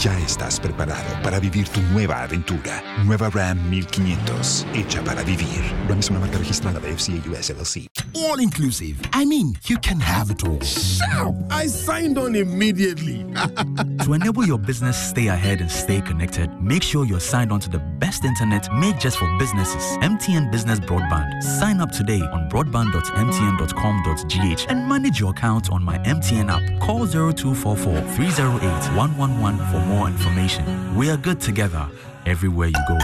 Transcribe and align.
Ya 0.00 0.18
estás 0.20 0.58
preparado 0.58 1.04
para 1.22 1.38
vivir 1.38 1.68
tu 1.68 1.82
nueva 1.92 2.22
aventura. 2.22 2.82
Nueva 3.04 3.28
Ram 3.28 3.58
1500, 3.68 4.66
hecha 4.72 5.04
para 5.04 5.22
vivir. 5.22 5.60
Ram 5.90 5.98
es 5.98 6.08
una 6.08 6.20
marca 6.20 6.38
registrada 6.38 6.80
de 6.80 6.96
FCA 6.96 7.20
US 7.30 7.50
LLC. 7.50 7.86
All 8.14 8.40
inclusive. 8.40 8.96
I 9.12 9.26
mean, 9.26 9.58
you 9.68 9.76
can 9.78 10.00
have 10.00 10.32
it 10.32 10.42
all. 10.42 10.58
Shout! 10.62 11.34
I 11.50 11.68
signed 11.68 12.16
on 12.16 12.34
immediately. 12.34 13.24
to 14.04 14.14
enable 14.14 14.46
your 14.46 14.58
business 14.58 14.96
stay 14.96 15.28
ahead 15.28 15.60
and 15.60 15.70
stay 15.70 16.00
connected, 16.00 16.48
make 16.62 16.82
sure 16.82 17.04
you're 17.04 17.20
signed 17.20 17.52
on 17.52 17.60
to 17.60 17.68
the 17.68 17.80
best 17.98 18.24
internet 18.24 18.72
made 18.72 18.98
just 18.98 19.18
for 19.18 19.28
businesses. 19.38 19.98
MTN 19.98 20.50
Business 20.50 20.80
Broadband. 20.80 21.42
Sign 21.42 21.78
up 21.78 21.92
today 21.92 22.22
on 22.22 22.48
broadband.mtn.com.gh 22.48 24.66
and 24.70 24.88
manage 24.88 25.20
your 25.20 25.32
account 25.32 25.70
on 25.70 25.84
my 25.84 25.98
MTN 25.98 26.48
app. 26.48 26.62
Call 26.80 27.06
0244 27.06 28.00
308 28.16 28.96
111 28.96 29.66
for 29.66 29.89
more 29.90 30.06
information. 30.06 30.64
We 30.96 31.10
are 31.10 31.16
good 31.16 31.40
together 31.40 31.88
everywhere 32.24 32.68
you 32.68 32.82
go. 32.88 32.98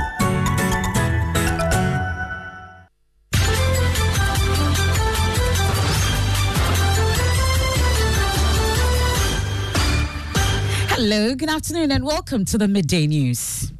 Hello, 10.88 11.34
good 11.34 11.50
afternoon, 11.50 11.90
and 11.90 12.04
welcome 12.04 12.44
to 12.46 12.56
the 12.56 12.68
Midday 12.68 13.06
News. 13.06 13.72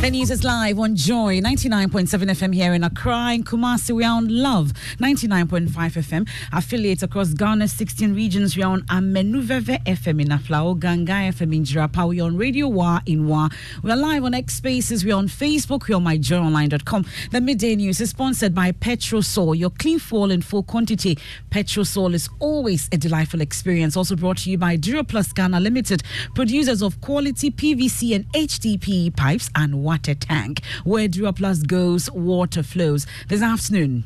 The 0.00 0.12
news 0.12 0.30
is 0.30 0.44
live 0.44 0.78
on 0.78 0.94
Joy 0.94 1.40
99.7 1.40 2.08
FM 2.30 2.54
here 2.54 2.72
in 2.72 2.84
Accra. 2.84 3.32
In 3.34 3.42
Kumasi, 3.42 3.90
we 3.94 4.04
are 4.04 4.16
on 4.16 4.28
Love 4.28 4.72
99.5 4.98 5.68
FM. 5.68 6.28
Affiliates 6.52 7.02
across 7.02 7.34
Ghana's 7.34 7.72
16 7.72 8.14
regions, 8.14 8.56
we 8.56 8.62
are 8.62 8.72
on 8.72 8.82
Amenuveve 8.82 9.84
FM 9.84 10.22
in 10.22 10.28
Aflao, 10.28 10.78
Ganga 10.78 11.12
FM 11.12 11.56
in 11.56 11.64
Jirapa. 11.64 12.08
We 12.08 12.20
are 12.20 12.24
on 12.26 12.36
Radio 12.36 12.68
Wa 12.68 13.00
in 13.06 13.26
Wa. 13.26 13.48
We 13.82 13.90
are 13.90 13.96
live 13.96 14.22
on 14.22 14.34
X 14.34 14.54
Spaces. 14.54 15.04
We 15.04 15.10
are 15.10 15.18
on 15.18 15.26
Facebook. 15.26 15.88
We 15.88 15.94
are 15.94 15.96
on 15.96 16.04
myjoyonline.com. 16.04 17.04
The 17.32 17.40
midday 17.40 17.74
news 17.74 18.00
is 18.00 18.10
sponsored 18.10 18.54
by 18.54 18.70
Petrosol, 18.70 19.58
your 19.58 19.70
clean 19.70 19.98
fuel 19.98 20.30
in 20.30 20.42
full 20.42 20.62
quantity. 20.62 21.18
Petrosol 21.50 22.14
is 22.14 22.30
always 22.38 22.88
a 22.92 22.98
delightful 22.98 23.40
experience. 23.40 23.96
Also 23.96 24.14
brought 24.14 24.38
to 24.38 24.50
you 24.50 24.58
by 24.58 24.76
Duraplast 24.76 25.34
Ghana 25.34 25.58
Limited, 25.58 26.04
producers 26.36 26.82
of 26.82 27.00
quality 27.00 27.50
PVC 27.50 28.14
and 28.14 28.32
HDPE 28.32 29.16
pipes 29.16 29.50
and 29.56 29.87
water 29.88 30.14
tank. 30.14 30.60
Where 30.84 31.08
Duraplast 31.08 31.66
goes, 31.66 32.10
water 32.10 32.62
flows. 32.62 33.06
This 33.28 33.40
afternoon. 33.40 34.04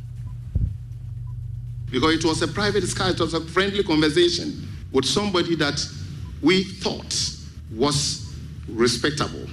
Because 1.90 2.14
it 2.14 2.24
was 2.24 2.40
a 2.40 2.46
private 2.46 2.82
discussion, 2.82 3.16
it 3.16 3.20
was 3.20 3.34
a 3.34 3.40
friendly 3.40 3.82
conversation 3.82 4.68
with 4.92 5.04
somebody 5.04 5.56
that 5.56 5.84
we 6.40 6.62
thought 6.62 7.12
was 7.74 8.32
respectable. 8.68 9.46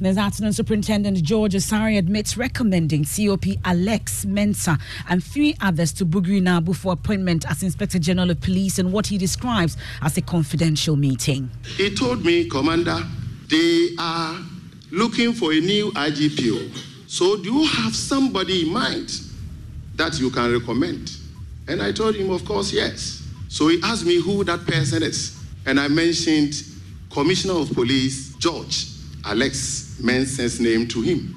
This 0.00 0.16
afternoon, 0.16 0.52
Superintendent 0.54 1.22
George 1.22 1.52
Asare 1.52 1.98
admits 1.98 2.36
recommending 2.38 3.04
COP 3.04 3.46
Alex 3.64 4.24
Mensah 4.24 4.80
and 5.08 5.22
three 5.22 5.54
others 5.60 5.92
to 5.94 6.06
Bugri 6.06 6.40
Naabu 6.40 6.74
for 6.74 6.92
appointment 6.92 7.44
as 7.50 7.62
Inspector 7.62 7.98
General 7.98 8.30
of 8.30 8.40
Police 8.40 8.78
in 8.78 8.90
what 8.92 9.08
he 9.08 9.18
describes 9.18 9.76
as 10.00 10.16
a 10.16 10.22
confidential 10.22 10.96
meeting. 10.96 11.50
He 11.76 11.94
told 11.94 12.24
me, 12.24 12.48
Commander, 12.48 13.02
they 13.48 13.90
are 13.98 14.36
looking 14.90 15.32
for 15.32 15.52
a 15.52 15.60
new 15.60 15.90
IGPO. 15.92 17.08
So, 17.08 17.36
do 17.36 17.52
you 17.52 17.66
have 17.66 17.94
somebody 17.94 18.66
in 18.66 18.72
mind 18.72 19.10
that 19.96 20.18
you 20.20 20.30
can 20.30 20.52
recommend? 20.52 21.12
And 21.68 21.82
I 21.82 21.92
told 21.92 22.14
him, 22.16 22.30
of 22.30 22.44
course, 22.44 22.72
yes. 22.72 23.22
So 23.48 23.68
he 23.68 23.80
asked 23.82 24.04
me 24.04 24.20
who 24.20 24.44
that 24.44 24.66
person 24.66 25.02
is. 25.02 25.38
And 25.66 25.78
I 25.78 25.88
mentioned 25.88 26.54
Commissioner 27.10 27.54
of 27.54 27.72
Police 27.72 28.34
George 28.36 28.86
Alex 29.24 29.98
Mensah's 30.02 30.60
name 30.60 30.86
to 30.88 31.02
him. 31.02 31.34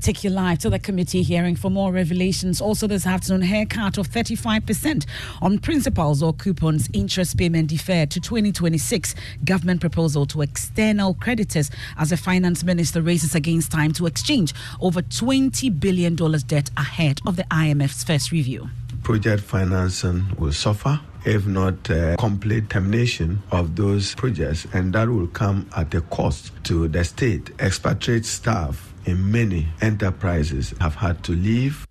Take 0.00 0.24
you 0.24 0.30
live 0.30 0.58
to 0.58 0.70
the 0.70 0.78
committee 0.78 1.22
hearing 1.22 1.56
for 1.56 1.70
more 1.70 1.92
revelations. 1.92 2.60
Also, 2.60 2.86
this 2.86 3.06
afternoon, 3.06 3.42
haircut 3.42 3.96
of 3.96 4.08
35% 4.08 5.06
on 5.40 5.58
principals 5.58 6.22
or 6.22 6.32
coupons, 6.32 6.88
interest 6.92 7.38
payment 7.38 7.68
deferred 7.68 8.10
to 8.10 8.20
2026. 8.20 9.14
Government 9.44 9.80
proposal 9.80 10.26
to 10.26 10.42
external 10.42 11.14
creditors 11.14 11.70
as 11.96 12.10
the 12.10 12.16
finance 12.16 12.64
minister 12.64 13.00
races 13.00 13.34
against 13.34 13.70
time 13.70 13.92
to 13.92 14.06
exchange 14.06 14.52
over 14.80 15.00
$20 15.00 15.80
billion 15.80 16.16
debt 16.46 16.70
ahead 16.76 17.20
of 17.26 17.36
the 17.36 17.44
IMF's 17.44 18.04
first 18.04 18.30
review. 18.32 18.68
Project 19.02 19.42
financing 19.42 20.24
will 20.38 20.52
suffer 20.52 21.00
if 21.24 21.46
not 21.46 21.90
uh, 21.90 22.16
complete 22.16 22.68
termination 22.68 23.42
of 23.50 23.76
those 23.76 24.14
projects, 24.14 24.66
and 24.74 24.92
that 24.92 25.08
will 25.08 25.26
come 25.28 25.66
at 25.74 25.94
a 25.94 26.02
cost 26.02 26.52
to 26.64 26.86
the 26.88 27.02
state. 27.02 27.50
Expatriate 27.58 28.26
staff 28.26 28.93
in 29.06 29.30
many 29.30 29.68
enterprises 29.80 30.74
have 30.80 30.94
had 30.94 31.22
to 31.24 31.32
leave. 31.32 31.86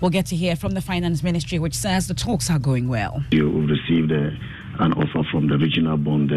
We'll 0.00 0.10
get 0.10 0.26
to 0.26 0.36
hear 0.36 0.56
from 0.56 0.72
the 0.72 0.80
Finance 0.80 1.22
Ministry, 1.22 1.58
which 1.58 1.74
says 1.74 2.06
the 2.06 2.14
talks 2.14 2.50
are 2.50 2.58
going 2.58 2.88
well. 2.88 3.22
You 3.30 3.66
received 3.66 4.12
uh, 4.12 4.30
an 4.84 4.92
offer 4.92 5.22
from 5.30 5.48
the 5.48 5.56
regional 5.58 5.96
bond 5.96 6.30
uh, 6.32 6.36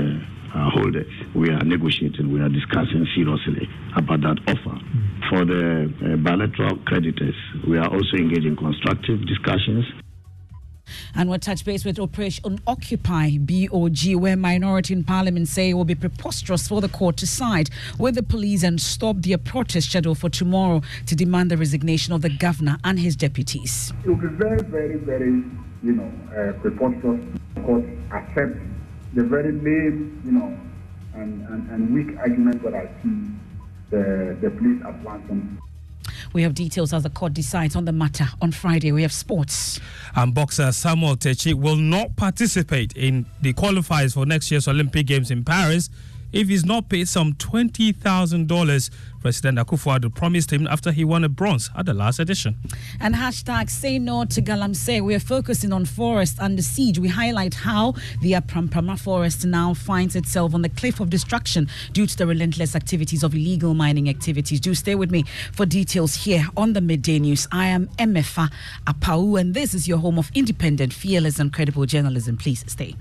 uh, 0.58 0.70
holders. 0.70 1.12
We 1.36 1.50
are 1.50 1.64
negotiating, 1.64 2.32
we 2.32 2.40
are 2.40 2.50
discussing 2.50 3.08
seriously 3.16 3.68
about 3.96 4.22
that 4.22 4.38
offer. 4.48 4.78
Mm. 4.78 5.30
For 5.30 5.46
the 5.46 6.14
uh, 6.14 6.16
bilateral 6.18 6.78
creditors, 6.86 7.36
we 7.68 7.78
are 7.78 7.88
also 7.88 8.18
engaging 8.18 8.52
in 8.52 8.56
constructive 8.56 9.26
discussions. 9.28 9.86
And 11.16 11.30
we'll 11.30 11.40
touch 11.40 11.64
base 11.64 11.86
with 11.86 12.00
Operation 12.00 12.60
Occupy 12.66 13.38
BOG, 13.38 14.16
where 14.16 14.36
minority 14.36 14.94
in 14.94 15.04
parliament 15.04 15.48
say 15.48 15.70
it 15.70 15.74
will 15.74 15.86
be 15.86 15.96
preposterous 15.96 16.68
for 16.68 16.82
the 16.82 16.90
court 16.90 17.18
to 17.18 17.28
side 17.28 17.70
with 18.00 18.16
the 18.16 18.24
police 18.24 18.64
and 18.64 18.82
stop 18.82 19.18
their 19.20 19.38
protest 19.38 19.90
scheduled 19.90 20.18
for 20.18 20.30
tomorrow 20.30 20.82
to 21.06 21.16
demand 21.16 21.52
the 21.52 21.58
resignation 21.58 22.14
of 22.14 22.22
the 22.24 22.30
governor 22.30 22.78
and 22.84 23.00
his 23.00 23.16
deputies. 23.16 23.94
It 24.04 24.10
will 24.10 24.16
be 24.16 24.28
very, 24.28 24.62
very, 24.64 24.96
very, 24.96 25.44
you 25.84 25.94
know, 25.94 26.12
uh, 26.36 26.54
preposterous 26.62 27.22
court 27.64 27.84
accept 28.12 28.58
the 29.14 29.24
very 29.24 29.52
lame, 29.52 30.22
you 30.26 30.32
know, 30.32 30.58
and, 31.14 31.48
and, 31.48 31.70
and 31.70 31.94
weak 31.94 32.18
argument 32.18 32.64
that 32.64 32.74
I 32.74 32.88
see 33.04 33.30
the, 33.92 34.36
the 34.42 34.50
police 34.50 34.82
advancing. 34.84 35.60
We 36.34 36.42
have 36.42 36.54
details 36.56 36.94
as 36.94 37.04
the 37.04 37.10
court 37.10 37.34
decides 37.34 37.76
on 37.76 37.86
the 37.86 37.92
matter 37.92 38.26
on 38.42 38.52
Friday. 38.52 38.92
We 38.92 39.04
have 39.04 39.14
sports. 39.14 39.80
And 40.16 40.34
boxer 40.34 40.72
Samuel 40.72 41.16
Takyi 41.16 41.54
will 41.54 41.76
not 41.76 42.16
participate 42.16 42.94
in 42.98 43.26
the 43.42 43.54
qualifiers 43.54 44.14
for 44.16 44.26
next 44.26 44.52
year's 44.52 44.68
Olympic 44.68 45.06
Games 45.08 45.32
in 45.32 45.44
Paris 45.44 45.90
if 46.34 46.50
he's 46.50 46.66
not 46.66 46.90
paid 46.90 47.08
some 47.08 47.34
$20,000 47.34 48.90
President 49.24 49.58
Akufo-Addo 49.58 50.14
promised 50.14 50.52
him 50.52 50.68
after 50.68 50.92
he 50.92 51.06
won 51.06 51.24
a 51.24 51.30
bronze 51.30 51.70
at 51.78 51.86
the 51.86 51.94
last 51.94 52.20
edition. 52.20 52.58
And 53.00 53.16
hashtag 53.16 53.70
say 53.70 53.98
no 53.98 54.26
to 54.26 54.42
Galamsey. 54.42 55.02
We 55.02 55.16
are 55.16 55.20
focusing 55.20 55.72
on 55.72 55.86
forest 55.86 56.38
under 56.42 56.62
siege. 56.62 57.00
We 57.00 57.08
highlight 57.08 57.54
how 57.54 57.94
the 58.22 58.34
Apamprama 58.34 59.00
forest 59.00 59.46
now 59.46 59.74
finds 59.74 60.18
itself 60.18 60.54
on 60.54 60.62
the 60.62 60.68
cliff 60.68 61.00
of 61.00 61.10
destruction 61.10 61.70
due 61.94 62.06
to 62.06 62.18
the 62.18 62.28
relentless 62.28 62.76
activities 62.76 63.24
of 63.24 63.34
illegal 63.34 63.74
mining 63.74 64.10
activities. 64.10 64.60
Do 64.60 64.76
stay 64.76 64.96
with 64.96 65.10
me 65.10 65.24
for 65.54 65.66
details 65.66 66.16
here 66.16 66.46
on 66.58 66.74
the 66.74 66.82
Midday 66.82 67.20
News. 67.20 67.48
I 67.50 67.68
am 67.68 67.88
Emefa 67.98 68.52
Apawu, 68.86 69.40
and 69.40 69.54
this 69.54 69.74
is 69.74 69.88
your 69.88 70.00
home 70.00 70.20
of 70.20 70.30
independent, 70.36 70.92
fearless, 70.92 71.40
and 71.40 71.54
credible 71.54 71.86
journalism. 71.86 72.36
Please 72.36 72.66
stay. 72.68 72.94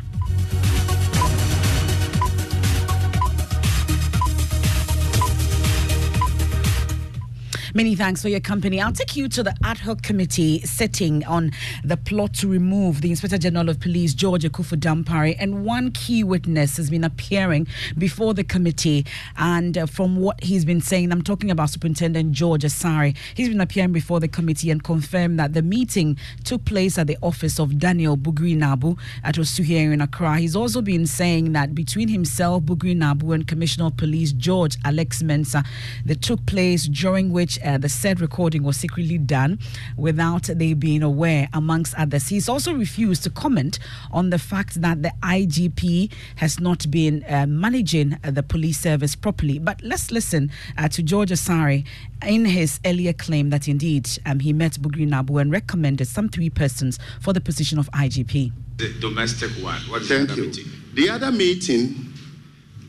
Many 7.74 7.94
thanks 7.94 8.20
for 8.20 8.28
your 8.28 8.40
company. 8.40 8.82
I'll 8.82 8.92
take 8.92 9.16
you 9.16 9.28
to 9.28 9.42
the 9.42 9.54
ad 9.64 9.78
hoc 9.78 10.02
committee 10.02 10.60
sitting 10.60 11.24
on 11.24 11.52
the 11.82 11.96
plot 11.96 12.34
to 12.34 12.46
remove 12.46 13.00
the 13.00 13.08
Inspector 13.08 13.38
General 13.38 13.70
of 13.70 13.80
Police, 13.80 14.12
George 14.12 14.42
Akuffo 14.44 14.78
Dampare, 14.78 15.34
and 15.38 15.64
one 15.64 15.90
key 15.90 16.22
witness 16.22 16.76
has 16.76 16.90
been 16.90 17.02
appearing 17.02 17.66
before 17.96 18.34
the 18.34 18.44
committee. 18.44 19.06
And 19.38 19.78
uh, 19.78 19.86
from 19.86 20.16
what 20.16 20.44
he's 20.44 20.66
been 20.66 20.82
saying, 20.82 21.12
I'm 21.12 21.22
talking 21.22 21.50
about 21.50 21.70
Superintendent 21.70 22.32
George 22.32 22.60
Asare. 22.60 23.16
He's 23.34 23.48
been 23.48 23.62
appearing 23.62 23.92
before 23.92 24.20
the 24.20 24.28
committee 24.28 24.70
and 24.70 24.84
confirmed 24.84 25.38
that 25.38 25.54
the 25.54 25.62
meeting 25.62 26.18
took 26.44 26.66
place 26.66 26.98
at 26.98 27.06
the 27.06 27.16
office 27.22 27.58
of 27.58 27.78
Daniel 27.78 28.18
Bugri 28.18 28.54
Naabu 28.54 28.98
at 29.24 29.36
Osuhia 29.36 29.90
in 29.90 30.02
Accra. 30.02 30.38
He's 30.38 30.54
also 30.54 30.82
been 30.82 31.06
saying 31.06 31.52
that 31.52 31.74
between 31.74 32.08
himself, 32.08 32.64
Bugri 32.64 32.94
Naabu, 32.94 33.34
and 33.34 33.48
Commissioner 33.48 33.86
of 33.86 33.96
Police 33.96 34.32
George 34.32 34.76
Alex 34.84 35.22
Mensah, 35.22 35.64
that 36.04 36.20
took 36.20 36.44
place 36.44 36.86
during 36.86 37.32
which 37.32 37.58
uh, 37.64 37.78
the 37.78 37.88
said 37.88 38.20
recording 38.20 38.62
was 38.62 38.76
secretly 38.76 39.18
done 39.18 39.58
without 39.96 40.44
they 40.44 40.74
being 40.74 41.02
aware, 41.02 41.48
amongst 41.52 41.94
others. 41.94 42.28
He's 42.28 42.48
also 42.48 42.74
refused 42.74 43.22
to 43.24 43.30
comment 43.30 43.78
on 44.10 44.30
the 44.30 44.38
fact 44.38 44.80
that 44.82 45.02
the 45.02 45.12
IGP 45.22 46.12
has 46.36 46.60
not 46.60 46.90
been 46.90 47.24
uh, 47.28 47.46
managing 47.46 48.18
uh, 48.24 48.30
the 48.30 48.42
police 48.42 48.78
service 48.78 49.14
properly. 49.14 49.58
But 49.58 49.82
let's 49.82 50.10
listen 50.10 50.50
uh, 50.78 50.88
to 50.88 51.02
George 51.02 51.30
Asare 51.30 51.86
in 52.26 52.44
his 52.44 52.80
earlier 52.84 53.12
claim 53.12 53.50
that 53.50 53.68
indeed 53.68 54.08
um, 54.26 54.40
he 54.40 54.52
met 54.52 54.72
Bugri 54.72 55.08
Naabu 55.08 55.40
and 55.40 55.50
recommended 55.50 56.06
some 56.06 56.28
three 56.28 56.50
persons 56.50 56.98
for 57.20 57.32
the 57.32 57.40
position 57.40 57.78
of 57.78 57.90
IGP. 57.92 58.52
The 58.76 58.92
domestic 59.00 59.50
one. 59.62 59.80
What's 59.88 60.08
Thank 60.08 60.30
the 60.30 60.36
you. 60.36 60.46
Meeting? 60.46 60.64
The 60.94 61.08
other 61.08 61.32
meeting, 61.32 62.12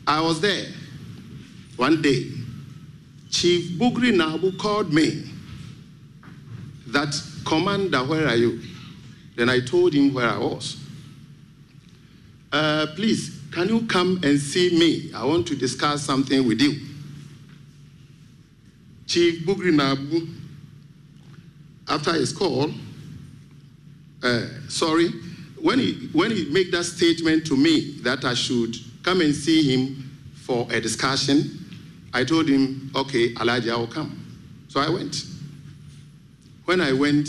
I 0.06 0.20
was 0.20 0.40
there 0.40 0.66
one 1.76 2.02
day 2.02 2.30
Chief 3.34 3.72
Bugri 3.72 4.12
Naabu 4.12 4.56
called 4.56 4.92
me 4.92 5.24
that, 6.86 7.20
Commander, 7.44 7.98
where 8.04 8.28
are 8.28 8.36
you? 8.36 8.60
Then 9.34 9.48
I 9.48 9.58
told 9.58 9.92
him 9.92 10.14
where 10.14 10.28
I 10.28 10.38
was. 10.38 10.76
Uh, 12.52 12.86
please, 12.94 13.40
can 13.50 13.68
you 13.68 13.86
come 13.88 14.20
and 14.22 14.38
see 14.38 14.78
me? 14.78 15.10
I 15.12 15.24
want 15.24 15.48
to 15.48 15.56
discuss 15.56 16.04
something 16.04 16.46
with 16.46 16.60
you. 16.60 16.80
Chief 19.08 19.44
Bugri 19.44 19.72
Naabu, 19.72 20.32
after 21.88 22.12
his 22.12 22.32
call, 22.32 22.70
uh, 24.22 24.46
sorry, 24.68 25.08
when 25.60 25.80
he, 25.80 26.08
when 26.12 26.30
he 26.30 26.48
made 26.50 26.70
that 26.70 26.84
statement 26.84 27.44
to 27.48 27.56
me 27.56 27.98
that 28.02 28.24
I 28.24 28.34
should 28.34 28.76
come 29.02 29.22
and 29.22 29.34
see 29.34 29.74
him 29.74 30.08
for 30.36 30.68
a 30.70 30.80
discussion, 30.80 31.63
I 32.14 32.22
told 32.22 32.48
him, 32.48 32.92
okay, 32.94 33.34
Elijah, 33.40 33.72
I 33.72 33.76
will 33.76 33.88
come. 33.88 34.24
So 34.68 34.80
I 34.80 34.88
went. 34.88 35.24
When 36.64 36.80
I 36.80 36.92
went, 36.92 37.28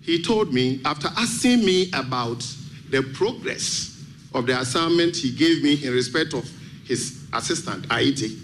he 0.00 0.22
told 0.22 0.54
me, 0.54 0.80
after 0.84 1.08
asking 1.16 1.64
me 1.64 1.90
about 1.92 2.46
the 2.90 3.02
progress 3.14 4.04
of 4.32 4.46
the 4.46 4.58
assignment 4.58 5.16
he 5.16 5.32
gave 5.34 5.62
me 5.64 5.84
in 5.84 5.92
respect 5.92 6.34
of 6.34 6.48
his 6.84 7.26
assistant, 7.32 7.88
Aiti, 7.88 8.38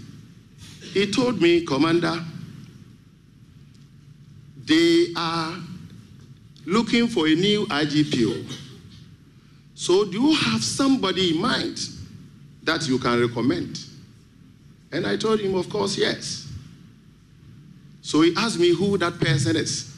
he 0.93 1.11
told 1.13 1.41
me, 1.41 1.65
Commander, 1.65 2.25
they 4.65 5.13
are 5.17 5.55
looking 6.67 7.07
for 7.07 7.29
a 7.29 7.35
new 7.35 7.67
IGPO. 7.67 8.53
So 9.75 10.05
do 10.05 10.21
you 10.21 10.35
have 10.35 10.65
somebody 10.65 11.31
in 11.31 11.41
mind 11.41 11.79
that 12.65 12.89
you 12.89 12.99
can 12.99 13.21
recommend? 13.21 13.90
And 14.93 15.07
I 15.07 15.17
told 15.17 15.41
him, 15.41 15.55
of 15.55 15.69
course, 15.69 15.97
yes. 15.97 16.51
So 18.03 18.23
he 18.23 18.35
asked 18.37 18.59
me 18.59 18.75
who 18.75 18.99
that 18.99 19.21
person 19.21 19.57
is. 19.57 19.97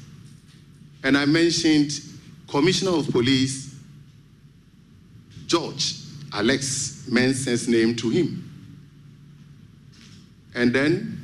And 1.02 1.16
I 1.16 1.25
mentioned 1.25 1.92
Commissioner 2.49 2.92
of 2.96 3.08
Police 3.11 3.75
George 5.46 5.96
Alex 6.32 7.06
Mensah's 7.11 7.68
name 7.68 7.94
to 7.96 8.08
him. 8.08 8.49
And 10.54 10.75
then 10.75 11.18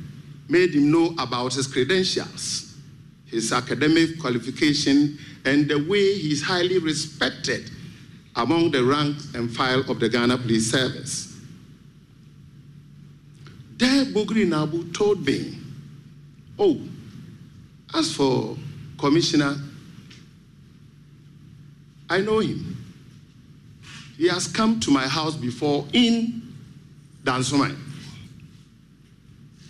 made 0.47 0.73
him 0.73 0.91
know 0.91 1.13
about 1.19 1.53
his 1.53 1.67
credentials, 1.67 2.75
his 3.25 3.51
academic 3.53 4.19
qualification, 4.19 5.17
and 5.45 5.67
the 5.67 5.77
way 5.87 6.15
he's 6.17 6.43
highly 6.43 6.79
respected 6.79 7.69
among 8.35 8.71
the 8.71 8.83
rank 8.83 9.17
and 9.35 9.55
file 9.55 9.81
of 9.89 9.99
the 9.99 10.09
Ghana 10.09 10.37
Police 10.39 10.71
Service. 10.71 11.28
There, 13.79 14.03
Bugri 14.03 14.45
Naabu 14.45 14.93
told 14.93 15.25
me, 15.25 15.57
Oh, 16.59 16.81
as 17.95 18.13
for 18.13 18.57
Commissioner, 18.97 19.55
I 22.09 22.19
know 22.19 22.39
him. 22.39 22.75
He 24.17 24.27
has 24.27 24.47
come 24.47 24.81
to 24.81 24.91
my 24.91 25.07
house 25.07 25.37
before 25.37 25.87
in 25.93 26.41
Dansoman. 27.23 27.77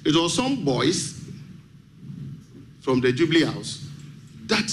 It 0.04 0.16
was 0.16 0.34
some 0.34 0.66
boys 0.66 1.24
from 2.82 3.02
the 3.02 3.12
Jubilee 3.12 3.46
House 3.46 3.86
that 4.48 4.72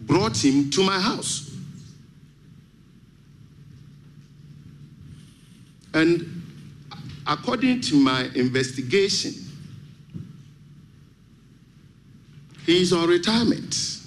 brought 0.00 0.42
him 0.42 0.70
to 0.70 0.82
my 0.82 0.98
house. 0.98 1.54
And 5.92 6.31
according 7.26 7.80
to 7.82 7.96
my 7.96 8.28
investigation, 8.34 9.32
he's 12.66 12.92
on 12.92 13.08
retirement. 13.08 13.98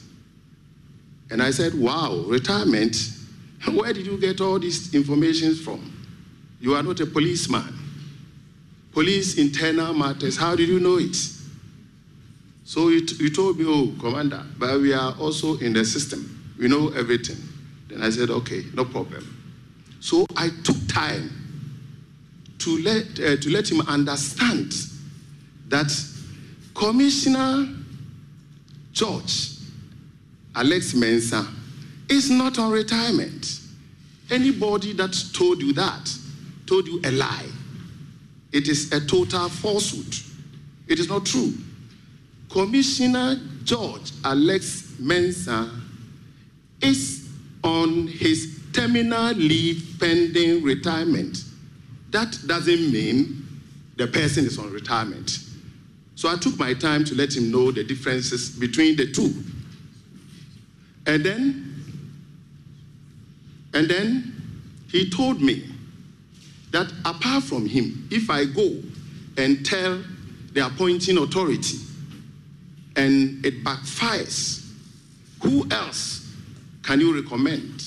And 1.29 1.41
I 1.41 1.51
said, 1.51 1.73
Wow, 1.73 2.23
retirement? 2.27 2.95
Where 3.73 3.93
did 3.93 4.05
you 4.05 4.17
get 4.19 4.41
all 4.41 4.59
this 4.59 4.93
information 4.93 5.55
from? 5.55 5.91
You 6.59 6.75
are 6.75 6.83
not 6.83 6.99
a 6.99 7.05
policeman. 7.05 7.73
Police 8.91 9.37
internal 9.37 9.93
matters, 9.93 10.37
how 10.37 10.55
did 10.55 10.69
you 10.69 10.79
know 10.79 10.97
it? 10.97 11.15
So 12.63 12.89
you, 12.89 13.05
you 13.19 13.29
told 13.29 13.59
me, 13.59 13.65
Oh, 13.67 13.93
Commander, 13.99 14.43
but 14.57 14.79
we 14.79 14.93
are 14.93 15.13
also 15.19 15.57
in 15.59 15.73
the 15.73 15.83
system. 15.83 16.53
We 16.57 16.67
know 16.67 16.89
everything. 16.89 17.37
Then 17.87 18.01
I 18.01 18.09
said, 18.09 18.29
Okay, 18.29 18.63
no 18.73 18.85
problem. 18.85 19.31
So 19.99 20.25
I 20.37 20.49
took 20.63 20.77
time 20.87 21.44
to 22.65 22.79
let, 22.79 23.05
uh, 23.19 23.37
to 23.37 23.49
let 23.51 23.71
him 23.71 23.79
understand 23.81 24.73
that 25.67 25.93
Commissioner 26.73 27.67
George 28.91 29.51
Alex 30.55 30.93
Mensah 30.93 31.47
is 32.09 32.31
not 32.31 32.57
on 32.57 32.71
retirement. 32.71 33.59
Anybody 34.31 34.93
that 34.93 35.15
told 35.31 35.61
you 35.61 35.73
that 35.73 36.11
told 36.65 36.87
you 36.87 36.99
a 37.05 37.11
lie. 37.11 37.45
It 38.51 38.67
is 38.67 38.91
a 38.91 39.05
total 39.05 39.47
falsehood. 39.47 40.15
It 40.87 40.97
is 40.99 41.07
not 41.07 41.23
true. 41.27 41.53
Commissioner 42.49 43.39
George 43.63 44.11
Alex 44.23 44.93
Mensah 44.99 45.69
is 46.81 47.29
on 47.63 48.07
his 48.07 48.59
terminal 48.73 49.33
leave 49.33 49.97
pending 49.99 50.63
retirement. 50.63 51.43
That 52.15 52.39
doesn't 52.47 52.93
mean 52.93 53.45
the 53.97 54.07
person 54.07 54.45
is 54.45 54.57
on 54.57 54.71
retirement. 54.71 55.37
So 56.15 56.29
I 56.29 56.37
took 56.37 56.57
my 56.57 56.73
time 56.73 57.03
to 57.03 57.13
let 57.13 57.35
him 57.35 57.51
know 57.51 57.73
the 57.73 57.83
differences 57.83 58.51
between 58.51 58.95
the 58.95 59.11
two. 59.11 59.33
And 61.05 61.25
then, 61.25 61.75
and 63.73 63.89
then 63.89 64.33
he 64.89 65.09
told 65.09 65.41
me 65.41 65.69
that 66.71 66.89
apart 67.03 67.43
from 67.43 67.65
him, 67.65 68.07
if 68.09 68.29
I 68.29 68.45
go 68.45 68.81
and 69.35 69.65
tell 69.65 70.01
the 70.53 70.65
appointing 70.67 71.17
authority 71.17 71.79
and 72.95 73.45
it 73.45 73.61
backfires, 73.61 74.71
who 75.43 75.67
else 75.69 76.33
can 76.81 77.01
you 77.01 77.13
recommend? 77.13 77.83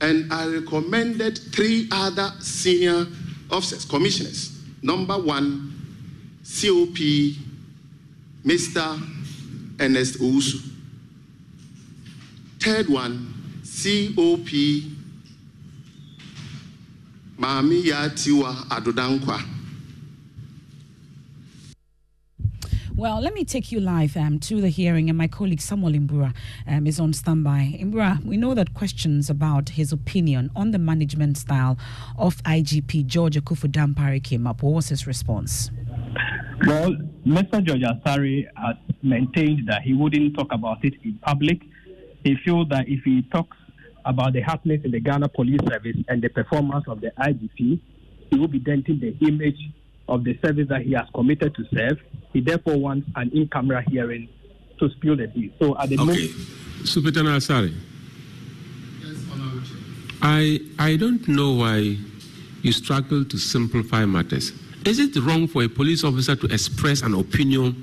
And 0.00 0.32
I 0.32 0.46
recommended 0.46 1.38
three 1.52 1.88
other 1.90 2.30
senior 2.40 3.06
officers, 3.50 3.84
commissioners. 3.84 4.58
Number 4.82 5.18
one, 5.18 5.72
COP 6.44 6.96
Mr. 8.44 9.00
Ernest 9.80 10.20
Owusu. 10.20 10.62
Third 12.60 12.88
one, 12.88 13.32
COP 13.62 14.48
Maami 17.38 17.82
Yatiwa 17.84 18.54
Adodankwa. 18.68 19.55
Well, 22.96 23.20
let 23.20 23.34
me 23.34 23.44
take 23.44 23.70
you 23.72 23.78
live 23.78 24.16
um, 24.16 24.38
to 24.40 24.62
the 24.62 24.70
hearing, 24.70 25.10
and 25.10 25.18
my 25.18 25.28
colleague 25.28 25.60
Samuel 25.60 25.92
Imbura 25.92 26.34
um, 26.66 26.86
is 26.86 26.98
on 26.98 27.12
standby. 27.12 27.76
Imbura, 27.78 28.24
we 28.24 28.38
know 28.38 28.54
that 28.54 28.72
questions 28.72 29.28
about 29.28 29.68
his 29.68 29.92
opinion 29.92 30.50
on 30.56 30.70
the 30.70 30.78
management 30.78 31.36
style 31.36 31.76
of 32.16 32.42
IGP 32.44 33.04
George 33.04 33.36
Akuffo 33.36 33.70
Dampare 33.70 34.24
came 34.24 34.46
up. 34.46 34.62
What 34.62 34.72
was 34.72 34.88
his 34.88 35.06
response? 35.06 35.70
Well, 36.66 36.96
Mr. 37.26 37.62
George 37.62 37.82
Asare 37.82 38.46
has 38.56 38.76
maintained 39.02 39.68
that 39.68 39.82
he 39.82 39.92
wouldn't 39.92 40.34
talk 40.34 40.48
about 40.50 40.82
it 40.82 40.94
in 41.04 41.18
public. 41.18 41.60
He 42.24 42.36
feels 42.46 42.66
that 42.70 42.88
if 42.88 43.04
he 43.04 43.20
talks 43.30 43.58
about 44.06 44.32
the 44.32 44.40
happenings 44.40 44.86
in 44.86 44.92
the 44.92 45.00
Ghana 45.00 45.28
Police 45.28 45.60
Service 45.68 45.96
and 46.08 46.22
the 46.22 46.30
performance 46.30 46.86
of 46.88 47.02
the 47.02 47.12
IGP, 47.18 47.78
he 48.30 48.38
will 48.38 48.48
be 48.48 48.58
denting 48.58 49.00
the 49.00 49.14
image 49.28 49.58
of 50.08 50.24
the 50.24 50.38
service 50.42 50.66
that 50.70 50.80
he 50.80 50.92
has 50.92 51.06
committed 51.14 51.54
to 51.56 51.64
serve. 51.76 51.98
He 52.36 52.42
therefore 52.42 52.76
wants 52.76 53.08
an 53.16 53.30
in-camera 53.32 53.82
hearing 53.88 54.28
to 54.78 54.90
spill 54.90 55.16
the 55.16 55.26
tea. 55.26 55.50
So 55.58 55.74
at 55.78 55.88
the 55.88 55.94
okay. 55.94 56.04
moment, 56.04 56.30
Superintendent 56.84 57.42
Asare, 57.42 57.74
I 60.20 60.60
I 60.78 60.96
don't 60.96 61.26
know 61.28 61.52
why 61.52 61.96
you 62.60 62.72
struggle 62.72 63.24
to 63.24 63.38
simplify 63.38 64.04
matters. 64.04 64.52
Is 64.84 64.98
it 64.98 65.16
wrong 65.16 65.48
for 65.48 65.62
a 65.62 65.68
police 65.68 66.04
officer 66.04 66.36
to 66.36 66.46
express 66.48 67.00
an 67.00 67.14
opinion 67.14 67.82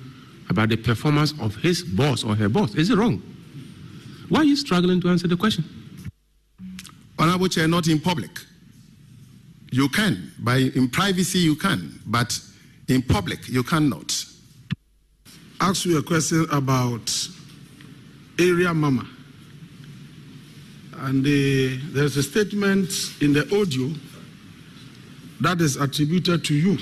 about 0.51 0.69
the 0.69 0.77
performance 0.77 1.33
of 1.41 1.55
his 1.55 1.81
boss 1.81 2.23
or 2.23 2.35
her 2.35 2.47
boss? 2.47 2.75
Is 2.75 2.91
it 2.91 2.95
wrong? 2.95 3.23
Why 4.29 4.41
are 4.41 4.43
you 4.43 4.55
struggling 4.55 5.01
to 5.01 5.09
answer 5.09 5.27
the 5.27 5.35
question? 5.35 5.63
Honorable 7.17 7.47
Chair, 7.47 7.67
not 7.67 7.87
in 7.87 7.99
public. 7.99 8.29
You 9.71 9.89
can. 9.89 10.31
By 10.37 10.57
in 10.75 10.89
privacy 10.89 11.39
you 11.39 11.55
can, 11.55 11.99
but 12.05 12.39
in 12.87 13.01
public 13.01 13.49
you 13.49 13.63
cannot. 13.63 14.13
I 15.63 15.69
ask 15.69 15.85
you 15.85 15.97
a 15.97 16.03
question 16.03 16.45
about 16.51 17.09
area 18.37 18.73
mama. 18.73 19.07
And 20.97 21.25
uh, 21.25 21.79
there's 21.93 22.17
a 22.17 22.23
statement 22.23 22.89
in 23.21 23.31
the 23.31 23.43
audio 23.57 23.89
that 25.39 25.61
is 25.61 25.77
attributed 25.77 26.43
to 26.43 26.53
you. 26.53 26.77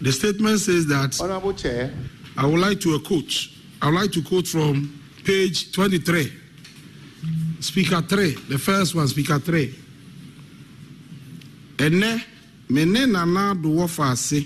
The 0.00 0.10
statement 0.10 0.58
says 0.58 0.88
that 0.88 1.20
Honorable 1.20 1.52
Chair, 1.52 1.94
I 2.36 2.44
would 2.44 2.58
like 2.58 2.80
to 2.80 2.98
quote. 2.98 3.32
I 3.80 3.86
would 3.86 4.00
like 4.00 4.10
to 4.12 4.22
quote 4.24 4.48
from 4.48 5.00
page 5.24 5.70
23. 5.70 6.32
Speaker 7.60 8.02
3, 8.02 8.34
the 8.48 8.58
first 8.58 8.96
one, 8.96 9.06
Speaker 9.06 9.38
3. 9.38 9.72
Ene, 11.82 12.24
mene 12.68 13.12
nana 13.12 13.54
do 13.54 13.70
wafa 13.70 14.10
ase, 14.10 14.44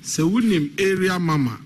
se 0.00 0.22
wunim 0.22 0.80
area 0.80 1.18
mama. 1.18 1.58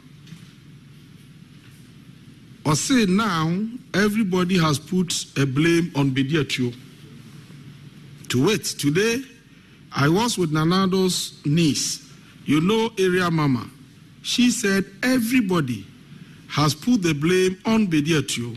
Or 2.65 2.75
say 2.75 3.05
now, 3.07 3.63
everybody 3.93 4.59
has 4.59 4.79
put 4.79 5.27
a 5.37 5.45
blame 5.45 5.93
on 5.95 6.11
Bediatio. 6.13 6.75
To 8.29 8.47
wait, 8.47 8.65
today, 8.65 9.23
I 9.93 10.09
was 10.09 10.39
with 10.39 10.51
Nanado's 10.51 11.41
niece, 11.45 12.11
you 12.47 12.61
know, 12.61 12.91
area 12.99 13.31
mama. 13.31 13.69
She 14.23 14.51
said 14.51 14.87
everybody 15.03 15.87
has 16.49 16.75
put 16.75 17.03
the 17.03 17.13
blame 17.13 17.59
on 17.67 17.87
Bediatio. 17.87 18.57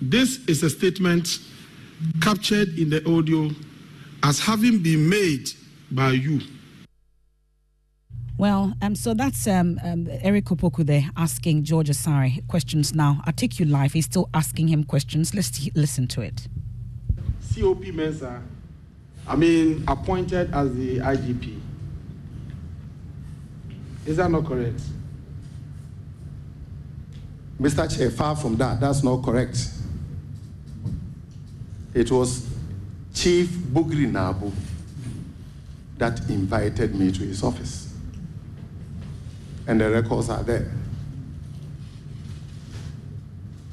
This 0.00 0.44
is 0.46 0.62
a 0.62 0.70
statement 0.70 1.40
captured 2.20 2.78
in 2.78 2.90
the 2.90 3.04
audio 3.10 3.50
as 4.22 4.38
having 4.38 4.80
been 4.82 5.08
made 5.08 5.50
by 5.90 6.12
you. 6.12 6.40
Well, 8.38 8.72
um, 8.80 8.94
so 8.94 9.14
that's 9.14 9.48
um, 9.48 9.80
um, 9.82 10.06
Eric 10.22 10.44
Opoku 10.44 10.86
there 10.86 11.10
asking 11.16 11.64
George 11.64 11.88
Asare 11.88 12.46
questions 12.46 12.94
now. 12.94 13.20
I'll 13.24 13.32
take 13.32 13.58
you 13.58 13.66
live. 13.66 13.92
He's 13.94 14.04
still 14.04 14.30
asking 14.32 14.68
him 14.68 14.84
questions. 14.84 15.34
Let's 15.34 15.50
t- 15.50 15.72
listen 15.74 16.06
to 16.06 16.20
it. 16.20 16.46
COP 17.52 17.82
Mensah, 17.86 18.40
I 19.26 19.34
mean, 19.34 19.82
appointed 19.88 20.54
as 20.54 20.72
the 20.76 20.98
IGP. 20.98 21.58
Is 24.06 24.18
that 24.18 24.30
not 24.30 24.46
correct? 24.46 24.80
Mr. 27.60 27.92
Chair, 27.98 28.12
far 28.12 28.36
from 28.36 28.56
that, 28.58 28.78
that's 28.78 29.02
not 29.02 29.24
correct. 29.24 29.68
It 31.92 32.08
was 32.12 32.48
Chief 33.12 33.48
Bugri 33.48 34.08
Naabu 34.08 34.52
that 35.96 36.20
invited 36.30 36.94
me 36.94 37.10
to 37.10 37.24
his 37.24 37.42
office. 37.42 37.87
And 39.68 39.80
the 39.80 39.90
records 39.90 40.30
are 40.30 40.42
there. 40.42 40.70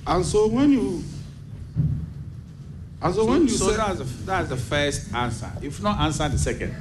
And 0.06 0.26
so 0.26 0.48
when 0.48 0.72
you, 0.72 1.04
and 3.02 3.16
so, 3.16 3.22
So, 3.22 3.26
when 3.26 3.42
you 3.44 3.50
so 3.50 3.72
say, 3.72 3.78
that's, 3.78 3.98
the, 4.00 4.04
that's 4.26 4.50
the 4.50 4.58
first 4.58 5.14
answer. 5.14 5.52
If 5.62 5.82
not 5.82 6.00
answer 6.00 6.28
the 6.30 6.38
second. 6.38 6.76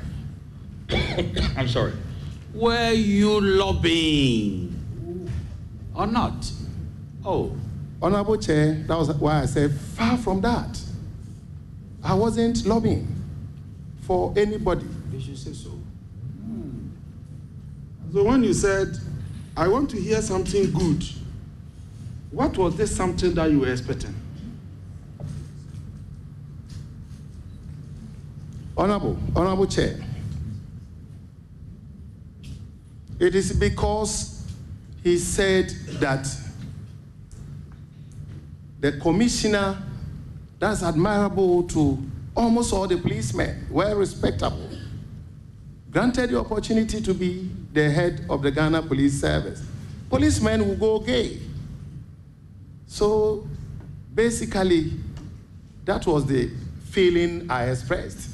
I'm 1.56 1.68
sorry. 1.68 1.92
Were 2.52 2.90
you 2.90 3.40
lobbying 3.40 5.30
or 5.94 6.06
not? 6.06 6.50
Oh. 7.25 7.56
Honorable 8.02 8.37
Chair, 8.37 8.85
that 8.87 8.99
was 8.99 9.09
why 9.14 9.42
I 9.42 9.47
said 9.47 9.73
far 9.73 10.18
from 10.18 10.40
that. 10.42 10.78
I 12.02 12.14
wasn't 12.14 12.66
lobbying 12.66 13.09
for 14.02 14.35
anybody. 14.37 14.87
You 15.12 15.21
should 15.21 15.38
say 15.38 15.52
so. 15.52 15.71
So 18.14 18.23
when 18.23 18.44
you 18.44 18.54
said, 18.54 18.97
I 19.56 19.66
want 19.66 19.90
to 19.90 20.00
hear 20.00 20.23
something 20.23 20.71
good, 20.71 21.04
what 22.30 22.56
was 22.56 22.76
this 22.76 22.94
something 22.94 23.35
that 23.35 23.50
you 23.50 23.59
were 23.59 23.73
expecting? 23.73 24.14
Honorable, 28.76 29.18
Honorable 29.35 29.66
Chair, 29.66 29.99
it 33.18 33.35
is 33.35 33.52
because 33.52 34.47
he 35.02 35.18
said 35.18 35.71
that 35.99 36.25
the 38.78 38.92
commissioner, 38.92 39.76
that's 40.61 40.85
admirable 40.85 41.64
to 41.64 41.99
almost 42.37 42.73
all 42.73 42.87
the 42.87 42.97
policemen, 42.97 43.66
well 43.68 43.97
respectable, 43.97 44.68
granted 45.90 46.30
the 46.30 46.38
opportunity 46.38 47.00
to 47.00 47.12
be 47.12 47.50
the 47.75 47.90
head 47.90 48.25
of 48.31 48.43
the 48.43 48.50
Ghana 48.50 48.83
Police 48.83 49.21
Service. 49.21 49.62
Policemen 50.09 50.66
will 50.66 50.76
go 50.76 51.00
gay. 51.00 51.40
So 52.87 53.47
basically, 54.14 54.93
that 55.85 56.07
was 56.07 56.25
the 56.25 56.50
feeling 56.90 57.50
I 57.50 57.64
expressed. 57.64 58.31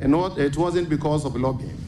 And 0.00 0.12
not, 0.12 0.38
it 0.38 0.56
wasn't 0.56 0.88
because 0.88 1.24
of 1.24 1.36
lobbying. 1.36 1.85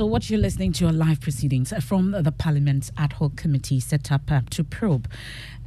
So, 0.00 0.06
what 0.06 0.30
you're 0.30 0.40
listening 0.40 0.72
to 0.72 0.86
are 0.86 0.92
live 0.92 1.20
proceedings 1.20 1.74
from 1.84 2.12
the 2.12 2.32
Parliament's 2.32 2.90
ad 2.96 3.12
hoc 3.12 3.36
committee 3.36 3.80
set 3.80 4.10
up 4.10 4.32
uh, 4.32 4.40
to 4.48 4.64
probe 4.64 5.06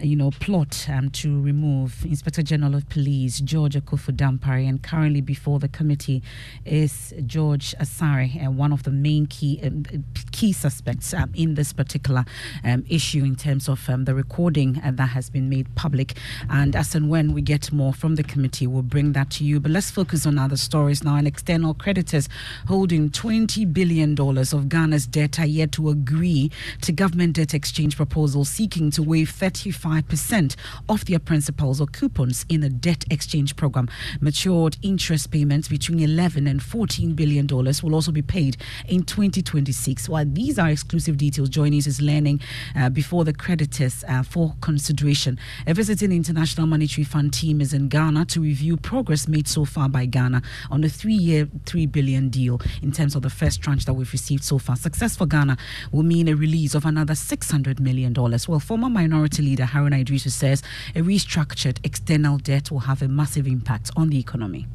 you 0.04 0.16
know, 0.16 0.32
plot 0.32 0.88
um, 0.90 1.10
to 1.12 1.42
remove 1.42 2.04
Inspector 2.06 2.42
General 2.44 2.76
of 2.76 2.90
Police 2.90 3.40
George 3.40 3.76
Akuffo 3.76 4.12
Dampare. 4.12 4.68
and 4.68 4.82
currently 4.82 5.22
before 5.22 5.60
the 5.60 5.68
committee 5.68 6.22
is 6.66 7.14
George 7.26 7.76
Asare, 7.80 8.46
uh, 8.46 8.52
one 8.52 8.74
of 8.74 8.84
the 8.84 8.92
main 8.92 9.26
key 9.26 9.60
um, 9.64 9.84
key 10.32 10.52
suspects 10.52 11.14
um, 11.14 11.32
in 11.36 11.56
this 11.56 11.72
particular 11.74 12.26
um, 12.64 12.84
issue 12.90 13.24
in 13.24 13.36
terms 13.36 13.70
of 13.70 13.88
um, 13.90 14.06
the 14.06 14.16
recording 14.16 14.82
uh, 14.84 14.92
that 14.92 15.08
has 15.08 15.30
been 15.30 15.48
made 15.48 15.74
public. 15.76 16.18
And 16.50 16.76
as 16.76 16.96
and 16.96 17.10
when 17.10 17.34
we 17.34 17.42
get 17.42 17.72
more 17.72 17.94
from 17.94 18.16
the 18.16 18.24
committee, 18.24 18.68
we'll 18.68 18.82
bring 18.82 19.14
that 19.14 19.30
to 19.32 19.44
you. 19.44 19.60
But 19.60 19.72
let's 19.72 19.92
focus 19.92 20.26
on 20.26 20.38
other 20.38 20.58
stories 20.58 21.04
now. 21.04 21.16
And 21.16 21.28
external 21.28 21.74
creditors 21.74 22.28
holding 22.68 23.10
$20 23.10 23.72
billion 23.72 24.16
of 24.24 24.70
Ghana's 24.70 25.06
debt 25.08 25.40
are 25.40 25.46
yet 25.46 25.72
to 25.74 25.90
agree 25.90 26.52
to 26.82 26.92
government 26.92 27.36
debt 27.36 27.54
exchange 27.54 27.96
proposal 27.96 28.46
seeking 28.46 28.90
to 28.92 29.04
waive 29.04 29.30
35 29.30 29.84
5% 29.84 30.56
of 30.90 31.06
their 31.06 31.20
principals 31.20 31.82
or 31.82 31.88
coupons 31.88 32.46
in 32.50 32.64
a 32.64 32.70
debt 32.70 33.06
exchange 33.12 33.56
program. 33.56 33.90
Matured 34.22 34.78
interest 34.82 35.32
payments 35.32 35.68
between 35.68 36.00
11 36.00 36.48
and 36.48 36.62
14 36.62 37.14
billion 37.14 37.46
dollars 37.46 37.84
will 37.84 37.94
also 37.94 38.12
be 38.12 38.22
paid 38.22 38.58
in 38.88 39.04
2026. 39.04 40.10
While 40.10 40.26
these 40.26 40.58
are 40.58 40.70
exclusive 40.70 41.18
details, 41.18 41.50
joining 41.50 41.80
us 41.80 41.88
is 41.88 42.02
learning 42.02 42.40
uh, 42.76 42.90
before 42.90 43.26
the 43.26 43.34
creditors 43.34 44.04
uh, 44.08 44.24
for 44.24 44.56
consideration. 44.62 45.38
A 45.68 45.74
visiting 45.74 46.12
International 46.12 46.68
Monetary 46.68 47.04
Fund 47.04 47.34
team 47.34 47.62
is 47.62 47.74
in 47.74 47.90
Ghana 47.90 48.26
to 48.26 48.42
review 48.42 48.78
progress 48.78 49.28
made 49.28 49.48
so 49.48 49.66
far 49.66 49.90
by 49.90 50.06
Ghana 50.06 50.42
on 50.72 50.82
the 50.82 50.90
three-year, 50.90 51.50
three 51.66 51.86
billion 51.86 52.30
deal 52.30 52.62
in 52.82 52.92
terms 52.92 53.16
of 53.16 53.22
the 53.22 53.30
first 53.30 53.62
tranche 53.62 53.86
that 53.86 53.94
we've 54.04 54.12
received 54.12 54.44
so 54.44 54.58
far. 54.58 54.76
Success 54.76 55.16
for 55.16 55.26
Ghana 55.26 55.58
will 55.92 56.04
mean 56.04 56.28
a 56.28 56.36
release 56.36 56.76
of 56.76 56.86
another 56.86 57.16
600 57.16 57.80
million 57.80 58.12
dollars. 58.12 58.48
Well, 58.50 58.60
former 58.60 58.90
minority 58.90 59.42
leader 59.42 59.66
Harry 59.66 59.90
Haruna 59.90 60.04
Iddrisu 60.04 60.30
says 60.30 60.62
a 60.96 61.00
restructured 61.00 61.78
external 61.84 62.38
debt 62.38 62.70
will 62.72 62.80
have 62.80 63.02
a 63.02 63.08
massive 63.08 63.48
impact 63.48 63.92
on 63.96 64.10
the 64.10 64.20
economy. 64.20 64.68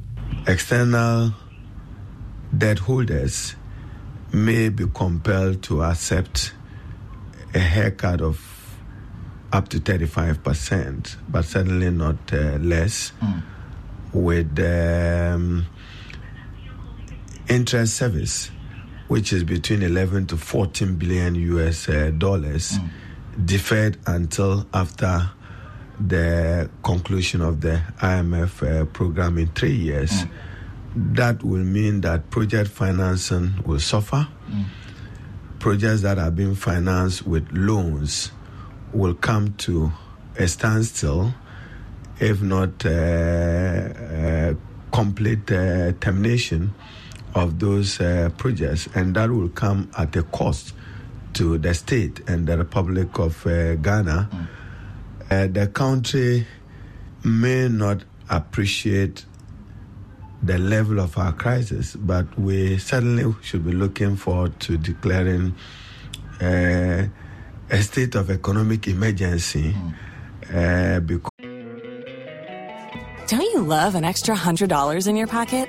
External 0.47 1.35
debt 2.57 2.79
holders 2.79 3.55
may 4.33 4.69
be 4.71 4.87
compelled 4.95 5.63
to 5.65 5.83
accept 5.83 6.53
a 7.55 7.59
haircut 7.59 8.21
of 8.21 8.41
up 9.53 9.69
to 9.69 9.79
35%, 9.81 11.17
but 11.29 11.45
certainly 11.45 11.91
not 11.91 12.17
uh, 12.33 12.59
less, 12.61 13.13
mm. 13.21 13.43
with 14.13 14.59
um, 14.61 15.67
interest 17.49 17.97
service, 17.97 18.51
which 19.09 19.33
is 19.33 19.43
between 19.45 19.83
11 19.83 20.27
to 20.29 20.37
14 20.37 20.97
billion 20.97 21.35
US 21.35 21.89
uh, 21.89 22.13
dollars. 22.17 22.79
Mm 22.79 22.89
deferred 23.45 23.99
until 24.07 24.67
after 24.75 25.31
the 26.01 26.71
conclusion 26.83 27.41
of 27.41 27.61
the 27.61 27.83
IMF 28.01 28.63
uh, 28.83 28.85
program 28.87 29.39
in 29.39 29.49
three 29.49 29.75
years. 29.75 30.11
Mm. 30.11 30.31
That 31.17 31.43
will 31.43 31.65
mean 31.65 32.01
that 32.03 32.31
project 32.31 32.71
financing 32.71 33.63
will 33.65 33.81
suffer. 33.81 34.29
Mm. 34.51 34.65
Projects 35.59 36.03
that 36.03 36.19
are 36.19 36.31
being 36.31 36.55
financed 36.55 37.27
with 37.27 37.49
loans 37.53 38.31
will 38.93 39.15
come 39.15 39.55
to 39.59 39.93
a 40.37 40.47
standstill, 40.47 41.35
if 42.21 42.41
not 42.41 42.87
uh, 42.87 42.89
uh, 42.89 44.55
complete 44.93 45.51
uh, 45.51 45.93
termination 46.01 46.75
of 47.39 47.59
those 47.59 48.01
uh, 48.01 48.31
projects, 48.37 48.89
and 48.95 49.15
that 49.15 49.31
will 49.31 49.49
come 49.49 49.91
at 49.97 50.15
a 50.17 50.23
cost 50.25 50.75
to 51.35 51.59
the 51.59 51.73
state 51.75 52.21
and 52.29 52.47
the 52.47 52.59
Republic 52.59 53.19
of 53.19 53.47
uh, 53.47 53.77
Ghana, 53.77 54.29
mm. 54.31 54.49
uh, 55.31 55.47
the 55.47 55.69
country 55.69 56.47
may 57.25 57.69
not 57.69 58.05
appreciate 58.29 59.25
the 60.43 60.59
level 60.59 61.01
of 61.01 61.17
our 61.19 61.33
crisis, 61.33 61.97
but 61.97 62.27
we 62.39 62.79
certainly 62.79 63.35
should 63.43 63.65
be 63.65 63.73
looking 63.73 64.17
forward 64.17 64.59
to 64.61 64.77
declaring 64.77 65.55
uh, 66.41 67.05
a 67.71 67.83
state 67.83 68.15
of 68.15 68.31
economic 68.31 68.87
emergency. 68.89 69.75
Mm. 70.51 71.07
because 71.07 71.31
Don't 73.29 73.43
you 73.43 73.61
love 73.63 73.95
an 73.95 74.05
extra 74.05 74.35
$100 74.35 75.07
in 75.09 75.17
your 75.17 75.27
pocket? 75.27 75.69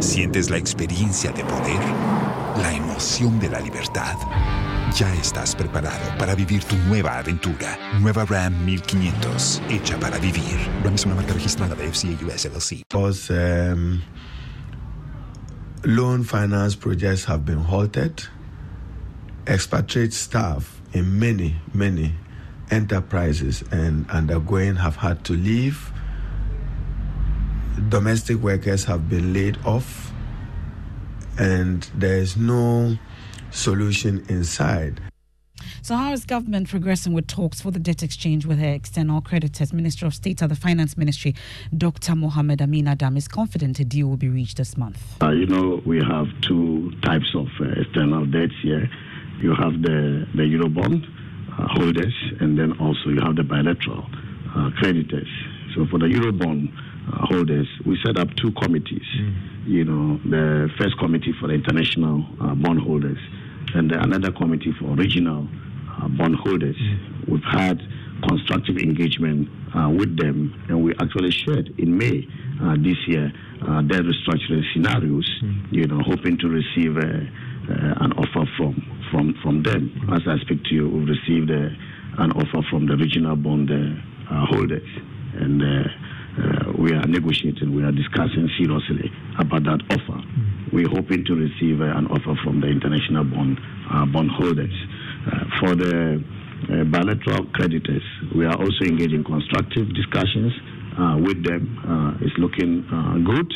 Sientes 0.00 0.50
la 0.50 0.56
experiencia 0.56 1.30
de 1.30 1.44
poder, 1.44 1.80
la 2.60 2.72
emoción 2.74 3.38
de 3.38 3.48
la 3.48 3.60
libertad. 3.60 4.16
Ya 4.94 5.12
estás 5.14 5.54
preparado 5.54 6.16
para 6.18 6.34
vivir 6.34 6.64
tu 6.64 6.76
nueva 6.88 7.18
aventura. 7.18 7.78
Nueva 8.00 8.24
Ram 8.24 8.64
1500, 8.64 9.62
hecha 9.70 9.98
para 9.98 10.18
vivir. 10.18 10.58
Ram 10.82 10.94
es 10.94 11.06
una 11.06 11.14
marca 11.14 11.32
registrada 11.32 11.74
de 11.74 11.88
FCA 11.90 12.26
US 12.26 12.44
LLC. 12.44 12.82
Because 12.90 13.30
um, 13.30 14.02
loan 15.84 16.24
finance 16.24 16.76
projects 16.76 17.24
have 17.24 17.44
been 17.44 17.60
halted, 17.60 18.24
expatriate 19.46 20.12
staff 20.12 20.80
in 20.92 21.18
many, 21.18 21.56
many 21.72 22.12
enterprises 22.70 23.62
and 23.70 24.06
undergoing 24.10 24.76
have 24.76 24.96
had 24.96 25.24
to 25.24 25.34
leave. 25.34 25.93
Domestic 27.88 28.36
workers 28.38 28.84
have 28.84 29.08
been 29.08 29.32
laid 29.32 29.58
off, 29.64 30.12
and 31.38 31.82
there 31.94 32.18
is 32.18 32.36
no 32.36 32.96
solution 33.50 34.24
inside. 34.28 35.00
So, 35.82 35.96
how 35.96 36.12
is 36.12 36.24
government 36.24 36.68
progressing 36.68 37.12
with 37.12 37.26
talks 37.26 37.60
for 37.60 37.70
the 37.72 37.78
debt 37.80 38.02
exchange 38.02 38.46
with 38.46 38.58
her 38.58 38.72
external 38.72 39.20
creditors? 39.20 39.72
Minister 39.72 40.06
of 40.06 40.14
State 40.14 40.40
at 40.40 40.50
the 40.50 40.54
Finance 40.54 40.96
Ministry, 40.96 41.34
Dr. 41.76 42.14
Mohamed 42.14 42.62
Amin 42.62 42.86
Adam, 42.86 43.16
is 43.16 43.26
confident 43.26 43.80
a 43.80 43.84
deal 43.84 44.06
will 44.06 44.16
be 44.16 44.28
reached 44.28 44.58
this 44.58 44.76
month. 44.76 45.20
Uh, 45.20 45.30
you 45.30 45.46
know, 45.46 45.82
we 45.84 45.98
have 45.98 46.28
two 46.42 46.92
types 47.02 47.34
of 47.34 47.48
uh, 47.60 47.80
external 47.80 48.24
debts 48.24 48.54
here. 48.62 48.88
You 49.40 49.54
have 49.56 49.82
the, 49.82 50.26
the 50.34 50.42
Eurobond 50.42 51.04
uh, 51.04 51.66
holders, 51.68 52.14
and 52.40 52.56
then 52.56 52.78
also 52.78 53.10
you 53.10 53.20
have 53.20 53.34
the 53.34 53.44
bilateral 53.44 54.06
uh, 54.56 54.70
creditors. 54.78 55.28
So, 55.74 55.86
for 55.86 55.98
the 55.98 56.06
Eurobond 56.06 56.72
holders, 57.12 57.68
we 57.86 57.98
set 58.04 58.18
up 58.18 58.28
two 58.36 58.52
committees. 58.52 59.06
Mm. 59.18 59.34
You 59.66 59.84
know, 59.84 60.18
the 60.24 60.68
first 60.78 60.98
committee 60.98 61.34
for 61.40 61.48
the 61.48 61.54
international 61.54 62.24
uh, 62.40 62.54
bond 62.54 62.80
holders, 62.80 63.18
and 63.74 63.92
another 63.92 64.32
committee 64.32 64.72
for 64.78 64.94
regional 64.94 65.48
uh, 65.88 66.08
bondholders. 66.08 66.76
Mm. 66.76 67.28
We've 67.28 67.50
had 67.50 67.80
constructive 68.28 68.78
engagement 68.78 69.48
uh, 69.74 69.90
with 69.90 70.16
them, 70.16 70.54
and 70.68 70.84
we 70.84 70.94
actually 71.00 71.30
shared 71.30 71.74
in 71.78 71.96
May 71.96 72.26
uh, 72.62 72.76
this 72.78 72.96
year 73.06 73.32
uh, 73.62 73.82
their 73.82 74.02
restructuring 74.02 74.62
scenarios. 74.72 75.28
Mm. 75.42 75.72
You 75.72 75.86
know, 75.86 76.00
hoping 76.04 76.38
to 76.38 76.48
receive 76.48 76.96
uh, 76.96 77.00
uh, 77.00 78.04
an 78.04 78.12
offer 78.12 78.48
from 78.56 78.74
from 79.10 79.34
from 79.42 79.62
them. 79.62 79.92
Mm. 80.06 80.16
As 80.16 80.22
I 80.26 80.38
speak 80.44 80.64
to 80.64 80.74
you, 80.74 80.88
we've 80.88 81.08
received 81.08 81.50
an 81.50 82.32
offer 82.32 82.62
from 82.70 82.86
the 82.86 82.96
regional 82.96 83.36
bond 83.36 83.70
holders, 84.28 84.88
and. 85.34 85.62
We 86.84 86.92
are 86.92 87.06
negotiating, 87.08 87.74
we 87.74 87.82
are 87.82 87.92
discussing 87.92 88.44
seriously 88.60 89.08
about 89.40 89.64
that 89.64 89.80
offer. 89.88 90.20
Mm. 90.20 90.72
We're 90.72 90.92
hoping 90.92 91.24
to 91.24 91.32
receive 91.34 91.80
an 91.80 92.06
offer 92.12 92.36
from 92.44 92.60
the 92.60 92.68
international 92.68 93.24
bond 93.24 93.56
bondholders. 94.12 94.76
Uh, 95.24 95.44
for 95.60 95.74
the 95.74 96.20
uh, 96.68 96.84
bilateral 96.84 97.46
creditors, 97.56 98.04
we 98.36 98.44
are 98.44 98.56
also 98.60 98.84
engaging 98.84 99.20
in 99.20 99.24
constructive 99.24 99.88
discussions 99.96 100.52
uh, 101.00 101.16
with 101.24 101.40
them. 101.40 102.20
it's 102.20 102.36
looking 102.36 102.84
good. 103.24 103.48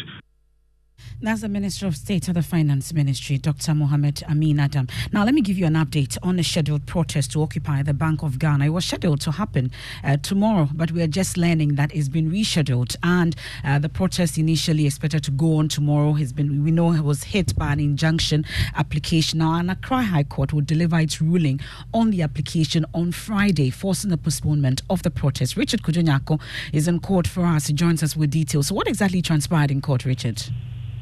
That's 1.20 1.40
the 1.40 1.48
Minister 1.48 1.88
of 1.88 1.96
State 1.96 2.28
of 2.28 2.34
the 2.34 2.44
Finance 2.44 2.92
Ministry, 2.92 3.38
Dr. 3.38 3.74
Mohamed 3.74 4.22
Amin 4.30 4.60
Adam. 4.60 4.86
Now, 5.12 5.24
let 5.24 5.34
me 5.34 5.40
give 5.40 5.58
you 5.58 5.66
an 5.66 5.74
update 5.74 6.16
on 6.22 6.36
the 6.36 6.44
scheduled 6.44 6.86
protest 6.86 7.32
to 7.32 7.42
occupy 7.42 7.82
the 7.82 7.92
Bank 7.92 8.22
of 8.22 8.38
Ghana. 8.38 8.66
It 8.66 8.68
was 8.68 8.84
scheduled 8.84 9.20
to 9.22 9.32
happen 9.32 9.72
uh, 10.04 10.18
tomorrow, 10.18 10.68
but 10.72 10.92
we 10.92 11.02
are 11.02 11.08
just 11.08 11.36
learning 11.36 11.74
that 11.74 11.92
it's 11.92 12.08
been 12.08 12.30
rescheduled. 12.30 12.94
And 13.02 13.34
uh, 13.64 13.80
the 13.80 13.88
protest 13.88 14.38
initially 14.38 14.86
expected 14.86 15.24
to 15.24 15.32
go 15.32 15.56
on 15.56 15.68
tomorrow 15.68 16.12
has 16.12 16.32
been, 16.32 16.62
we 16.62 16.70
know, 16.70 16.92
it 16.92 17.02
was 17.02 17.24
hit 17.24 17.56
by 17.56 17.72
an 17.72 17.80
injunction 17.80 18.44
application. 18.76 19.40
Now, 19.40 19.54
an 19.54 19.70
Accra 19.70 20.02
High 20.04 20.22
Court 20.22 20.52
will 20.52 20.60
deliver 20.60 21.00
its 21.00 21.20
ruling 21.20 21.58
on 21.92 22.10
the 22.10 22.22
application 22.22 22.86
on 22.94 23.10
Friday, 23.10 23.70
forcing 23.70 24.10
the 24.10 24.18
postponement 24.18 24.82
of 24.88 25.02
the 25.02 25.10
protest. 25.10 25.56
Richard 25.56 25.82
Kwadwo 25.82 26.04
Nyarko 26.04 26.40
is 26.72 26.86
in 26.86 27.00
court 27.00 27.26
for 27.26 27.44
us. 27.44 27.66
He 27.66 27.72
joins 27.72 28.04
us 28.04 28.16
with 28.16 28.30
details. 28.30 28.68
So, 28.68 28.76
what 28.76 28.86
exactly 28.86 29.20
transpired 29.20 29.72
in 29.72 29.80
court, 29.80 30.04
Richard? 30.04 30.44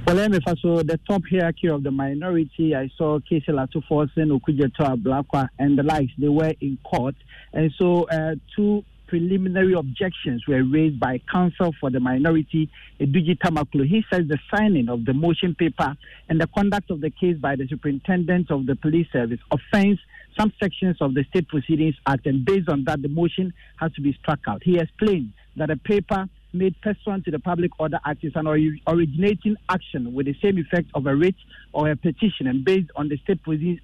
Well, 0.06 0.14
let 0.14 0.40
so 0.60 0.84
the 0.84 1.00
top 1.08 1.22
hierarchy 1.28 1.66
of 1.68 1.82
the 1.82 1.90
minority, 1.90 2.76
I 2.76 2.88
saw 2.96 3.18
Cassiel 3.18 3.60
Ato 3.60 3.80
Forson, 3.80 4.30
Okudzeto 4.30 4.96
Ablakwa, 4.96 5.48
and 5.58 5.76
the 5.76 5.82
likes. 5.82 6.12
They 6.16 6.28
were 6.28 6.54
in 6.60 6.78
court, 6.84 7.16
and 7.52 7.72
so 7.76 8.04
uh, 8.04 8.36
two 8.54 8.84
preliminary 9.08 9.72
objections 9.72 10.46
were 10.46 10.62
raised 10.62 11.00
by 11.00 11.20
counsel 11.28 11.74
for 11.80 11.90
the 11.90 11.98
minority, 11.98 12.70
Edudzi 13.00 13.36
Tamakloe. 13.36 13.84
He 13.84 14.04
says 14.08 14.28
the 14.28 14.38
signing 14.54 14.88
of 14.88 15.04
the 15.04 15.12
motion 15.12 15.56
paper 15.56 15.96
and 16.28 16.40
the 16.40 16.46
conduct 16.46 16.92
of 16.92 17.00
the 17.00 17.10
case 17.10 17.36
by 17.38 17.56
the 17.56 17.66
superintendent 17.66 18.52
of 18.52 18.66
the 18.66 18.76
police 18.76 19.08
service 19.12 19.40
offends 19.50 19.98
some 20.38 20.52
sections 20.60 20.98
of 21.00 21.14
the 21.14 21.24
State 21.30 21.48
Proceedings 21.48 21.96
Act, 22.06 22.26
and 22.26 22.44
based 22.44 22.68
on 22.68 22.84
that, 22.84 23.02
the 23.02 23.08
motion 23.08 23.52
has 23.78 23.92
to 23.94 24.00
be 24.00 24.12
struck 24.12 24.38
out. 24.46 24.62
He 24.62 24.78
explained 24.78 25.32
that 25.56 25.66
the 25.66 25.76
paper 25.76 26.28
made 26.56 26.80
pursuant 26.80 27.24
to 27.26 27.30
the 27.30 27.38
Public 27.38 27.70
Order 27.78 28.00
Act 28.04 28.24
is 28.24 28.32
an 28.34 28.46
originating 28.46 29.56
action 29.68 30.14
with 30.14 30.26
the 30.26 30.36
same 30.42 30.58
effect 30.58 30.88
of 30.94 31.06
a 31.06 31.14
writ 31.14 31.34
or 31.72 31.90
a 31.90 31.96
petition. 31.96 32.46
And 32.46 32.64
based 32.64 32.90
on 32.96 33.08
the 33.08 33.16
State 33.18 33.40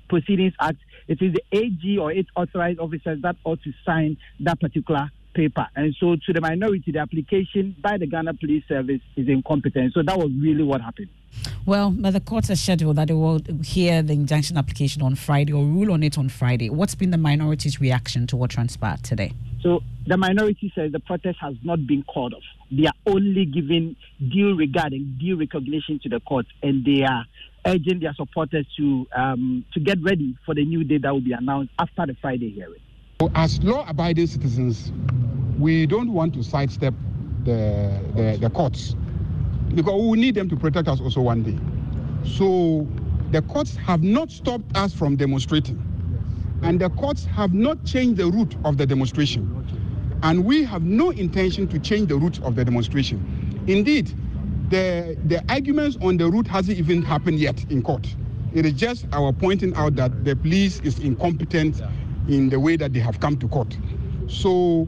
Proceedings 0.08 0.54
Act, 0.60 0.78
it 1.08 1.20
is 1.20 1.34
the 1.34 1.42
AG 1.52 1.98
or 1.98 2.12
its 2.12 2.28
authorized 2.36 2.78
officers 2.78 3.20
that 3.22 3.36
ought 3.44 3.62
to 3.62 3.72
sign 3.84 4.16
that 4.40 4.60
particular 4.60 5.10
paper. 5.34 5.66
And 5.74 5.94
so, 5.98 6.16
to 6.26 6.32
the 6.32 6.40
minority, 6.40 6.92
the 6.92 6.98
application 6.98 7.74
by 7.80 7.98
the 7.98 8.06
Ghana 8.06 8.34
Police 8.34 8.64
Service 8.68 9.00
is 9.16 9.28
incompetent. 9.28 9.94
So, 9.94 10.02
that 10.02 10.18
was 10.18 10.30
really 10.38 10.62
what 10.62 10.80
happened. 10.80 11.08
Well, 11.64 11.90
the 11.90 12.20
court 12.20 12.48
has 12.48 12.60
scheduled 12.60 12.96
that 12.96 13.08
they 13.08 13.14
will 13.14 13.40
hear 13.64 14.02
the 14.02 14.12
injunction 14.12 14.58
application 14.58 15.00
on 15.00 15.14
Friday 15.14 15.52
or 15.52 15.64
rule 15.64 15.92
on 15.92 16.02
it 16.02 16.18
on 16.18 16.28
Friday. 16.28 16.68
What's 16.68 16.94
been 16.94 17.10
the 17.10 17.18
minority's 17.18 17.80
reaction 17.80 18.26
to 18.28 18.36
what 18.36 18.50
transpired 18.50 19.02
today? 19.02 19.32
So 19.62 19.80
the 20.06 20.16
minority 20.16 20.72
says 20.74 20.90
the 20.90 21.00
protest 21.00 21.38
has 21.40 21.54
not 21.62 21.86
been 21.86 22.02
called 22.02 22.34
off. 22.34 22.42
They 22.70 22.86
are 22.86 22.94
only 23.06 23.44
giving 23.44 23.96
due 24.18 24.56
regard 24.56 24.92
and 24.92 25.18
due 25.18 25.38
recognition 25.38 26.00
to 26.02 26.08
the 26.08 26.20
court, 26.20 26.46
and 26.62 26.84
they 26.84 27.04
are 27.04 27.24
urging 27.64 28.00
their 28.00 28.14
supporters 28.14 28.66
to 28.76 29.06
um, 29.14 29.64
to 29.72 29.80
get 29.80 30.02
ready 30.02 30.36
for 30.44 30.54
the 30.54 30.64
new 30.64 30.82
date 30.82 31.02
that 31.02 31.12
will 31.12 31.20
be 31.20 31.32
announced 31.32 31.72
after 31.78 32.06
the 32.06 32.16
Friday 32.20 32.50
hearing. 32.50 32.80
As 33.36 33.62
law-abiding 33.62 34.26
citizens, 34.26 34.90
we 35.58 35.86
don't 35.86 36.12
want 36.12 36.34
to 36.34 36.42
sidestep 36.42 36.92
the, 37.44 38.00
the, 38.16 38.38
the 38.40 38.50
courts 38.50 38.96
because 39.74 40.02
we 40.02 40.18
need 40.18 40.34
them 40.34 40.48
to 40.48 40.56
protect 40.56 40.88
us 40.88 41.00
also 41.00 41.20
one 41.20 41.44
day. 41.44 41.56
So 42.28 42.86
the 43.30 43.42
courts 43.42 43.76
have 43.76 44.02
not 44.02 44.32
stopped 44.32 44.76
us 44.76 44.92
from 44.92 45.14
demonstrating 45.14 45.80
and 46.62 46.80
the 46.80 46.90
courts 46.90 47.24
have 47.26 47.52
not 47.54 47.84
changed 47.84 48.16
the 48.18 48.26
route 48.26 48.56
of 48.64 48.76
the 48.76 48.86
demonstration. 48.86 49.66
And 50.22 50.44
we 50.44 50.64
have 50.64 50.82
no 50.82 51.10
intention 51.10 51.66
to 51.68 51.78
change 51.78 52.08
the 52.08 52.16
route 52.16 52.40
of 52.42 52.54
the 52.54 52.64
demonstration. 52.64 53.64
Indeed, 53.66 54.12
the, 54.70 55.16
the 55.26 55.42
arguments 55.48 55.98
on 56.00 56.16
the 56.16 56.30
route 56.30 56.46
hasn't 56.46 56.78
even 56.78 57.02
happened 57.02 57.38
yet 57.40 57.64
in 57.70 57.82
court. 57.82 58.14
It 58.54 58.64
is 58.66 58.74
just 58.74 59.06
our 59.12 59.32
pointing 59.32 59.74
out 59.74 59.96
that 59.96 60.24
the 60.24 60.36
police 60.36 60.80
is 60.80 60.98
incompetent 61.00 61.82
in 62.28 62.48
the 62.50 62.60
way 62.60 62.76
that 62.76 62.92
they 62.92 63.00
have 63.00 63.18
come 63.20 63.36
to 63.38 63.48
court. 63.48 63.76
So 64.28 64.86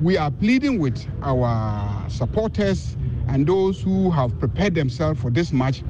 we 0.00 0.16
are 0.16 0.30
pleading 0.30 0.78
with 0.80 1.06
our 1.22 2.10
supporters 2.10 2.96
and 3.28 3.46
those 3.46 3.80
who 3.80 4.10
have 4.10 4.36
prepared 4.40 4.74
themselves 4.74 5.20
for 5.20 5.30
this 5.30 5.52
match 5.52 5.82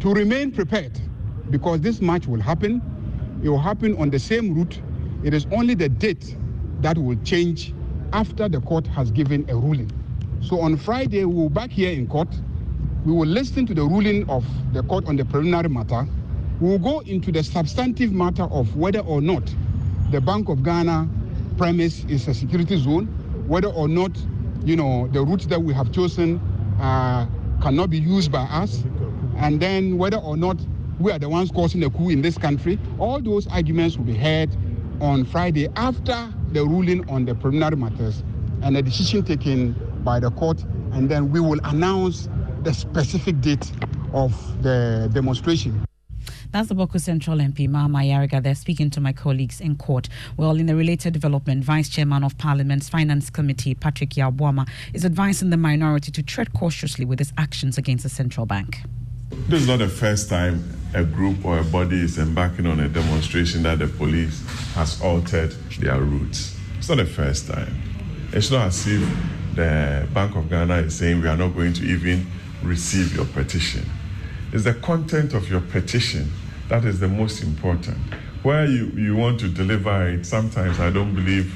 to 0.00 0.14
remain 0.14 0.50
prepared 0.50 0.98
because 1.50 1.80
this 1.82 2.00
match 2.00 2.26
will 2.26 2.40
happen 2.40 2.80
it 3.42 3.48
will 3.48 3.58
happen 3.58 3.96
on 3.98 4.10
the 4.10 4.18
same 4.18 4.54
route. 4.54 4.80
It 5.24 5.34
is 5.34 5.46
only 5.52 5.74
the 5.74 5.88
date 5.88 6.36
that 6.80 6.98
will 6.98 7.16
change 7.24 7.74
after 8.12 8.48
the 8.48 8.60
court 8.60 8.86
has 8.88 9.10
given 9.10 9.48
a 9.48 9.56
ruling. 9.56 9.90
So 10.42 10.60
on 10.60 10.76
Friday, 10.76 11.24
we 11.24 11.34
will 11.34 11.48
back 11.50 11.70
here 11.70 11.90
in 11.92 12.06
court. 12.06 12.28
We 13.04 13.12
will 13.12 13.26
listen 13.26 13.66
to 13.66 13.74
the 13.74 13.82
ruling 13.82 14.28
of 14.28 14.44
the 14.72 14.82
court 14.82 15.06
on 15.06 15.16
the 15.16 15.24
preliminary 15.24 15.68
matter. 15.68 16.06
We 16.60 16.68
will 16.68 16.78
go 16.78 17.00
into 17.00 17.32
the 17.32 17.42
substantive 17.42 18.12
matter 18.12 18.44
of 18.44 18.76
whether 18.76 19.00
or 19.00 19.20
not 19.20 19.54
the 20.10 20.20
Bank 20.20 20.48
of 20.48 20.62
Ghana 20.62 21.08
premise 21.56 22.04
is 22.04 22.28
a 22.28 22.34
security 22.34 22.76
zone, 22.78 23.06
whether 23.46 23.68
or 23.68 23.88
not, 23.88 24.12
you 24.64 24.76
know, 24.76 25.08
the 25.12 25.22
route 25.22 25.48
that 25.48 25.62
we 25.62 25.72
have 25.72 25.92
chosen 25.92 26.38
uh, 26.80 27.26
cannot 27.62 27.90
be 27.90 27.98
used 27.98 28.30
by 28.32 28.42
us, 28.42 28.82
and 29.36 29.60
then 29.60 29.96
whether 29.98 30.18
or 30.18 30.36
not 30.36 30.56
we 31.00 31.10
are 31.10 31.18
the 31.18 31.28
ones 31.28 31.50
causing 31.50 31.80
the 31.80 31.90
coup 31.90 32.10
in 32.10 32.20
this 32.20 32.36
country. 32.36 32.78
All 32.98 33.20
those 33.20 33.46
arguments 33.46 33.96
will 33.96 34.04
be 34.04 34.14
heard 34.14 34.50
on 35.00 35.24
Friday 35.24 35.66
after 35.76 36.32
the 36.52 36.62
ruling 36.62 37.08
on 37.08 37.24
the 37.24 37.34
preliminary 37.34 37.76
matters 37.76 38.22
and 38.62 38.76
the 38.76 38.82
decision 38.82 39.24
taken 39.24 39.74
by 40.04 40.20
the 40.20 40.30
court, 40.30 40.62
and 40.92 41.10
then 41.10 41.32
we 41.32 41.40
will 41.40 41.58
announce 41.64 42.28
the 42.62 42.74
specific 42.74 43.40
date 43.40 43.72
of 44.12 44.32
the 44.62 45.10
demonstration. 45.14 45.84
That's 46.52 46.68
the 46.68 46.74
Bawku 46.74 47.00
Central 47.00 47.38
MP, 47.38 47.66
Mahama 47.68 48.04
Ayariga. 48.04 48.42
They're 48.42 48.54
speaking 48.54 48.90
to 48.90 49.00
my 49.00 49.12
colleagues 49.12 49.60
in 49.60 49.76
court. 49.76 50.08
Well, 50.36 50.56
in 50.56 50.68
a 50.68 50.76
related 50.76 51.14
development, 51.14 51.64
Vice 51.64 51.88
Chairman 51.88 52.24
of 52.24 52.36
Parliament's 52.36 52.88
Finance 52.90 53.30
Committee, 53.30 53.74
Patrick 53.74 54.16
Yaw-Boamah, 54.16 54.68
is 54.92 55.04
advising 55.06 55.48
the 55.48 55.56
minority 55.56 56.10
to 56.10 56.22
tread 56.22 56.52
cautiously 56.52 57.06
with 57.06 57.20
its 57.20 57.32
actions 57.38 57.78
against 57.78 58.02
the 58.02 58.10
central 58.10 58.44
bank. 58.44 58.80
This 59.48 59.62
is 59.62 59.68
not 59.68 59.78
the 59.78 59.88
first 59.88 60.28
time 60.28 60.62
a 60.94 61.04
group 61.04 61.44
or 61.44 61.58
a 61.58 61.64
body 61.64 62.00
is 62.00 62.18
embarking 62.18 62.66
on 62.66 62.80
a 62.80 62.88
demonstration 62.88 63.62
that 63.62 63.78
the 63.78 63.86
police 63.86 64.44
has 64.74 65.00
altered 65.02 65.52
their 65.78 66.00
routes. 66.00 66.56
It's 66.78 66.88
not 66.88 66.98
the 66.98 67.06
first 67.06 67.46
time. 67.46 67.74
It's 68.32 68.50
not 68.50 68.68
as 68.68 68.86
if 68.86 69.00
the 69.54 70.08
Bank 70.12 70.36
of 70.36 70.48
Ghana 70.48 70.76
is 70.76 70.96
saying 70.96 71.20
we 71.20 71.28
are 71.28 71.36
not 71.36 71.54
going 71.54 71.72
to 71.74 71.84
even 71.84 72.26
receive 72.62 73.14
your 73.14 73.26
petition. 73.26 73.84
It's 74.52 74.64
the 74.64 74.74
content 74.74 75.34
of 75.34 75.48
your 75.48 75.60
petition 75.60 76.30
that 76.68 76.84
is 76.84 77.00
the 77.00 77.08
most 77.08 77.42
important. 77.42 77.98
Where 78.44 78.64
you, 78.64 78.86
you 78.94 79.16
want 79.16 79.40
to 79.40 79.48
deliver 79.48 80.08
it, 80.08 80.24
sometimes 80.24 80.78
I 80.78 80.90
don't 80.90 81.14
believe 81.14 81.52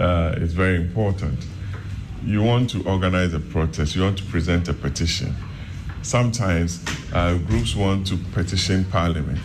uh, 0.00 0.34
is 0.36 0.54
very 0.54 0.76
important. 0.76 1.44
You 2.24 2.42
want 2.42 2.70
to 2.70 2.82
organize 2.88 3.34
a 3.34 3.40
protest, 3.40 3.96
you 3.96 4.02
want 4.02 4.18
to 4.18 4.24
present 4.24 4.68
a 4.68 4.72
petition. 4.72 5.34
Sometimes 6.04 6.84
uh, 7.14 7.38
groups 7.46 7.74
want 7.74 8.06
to 8.08 8.18
petition 8.34 8.84
parliament. 8.84 9.40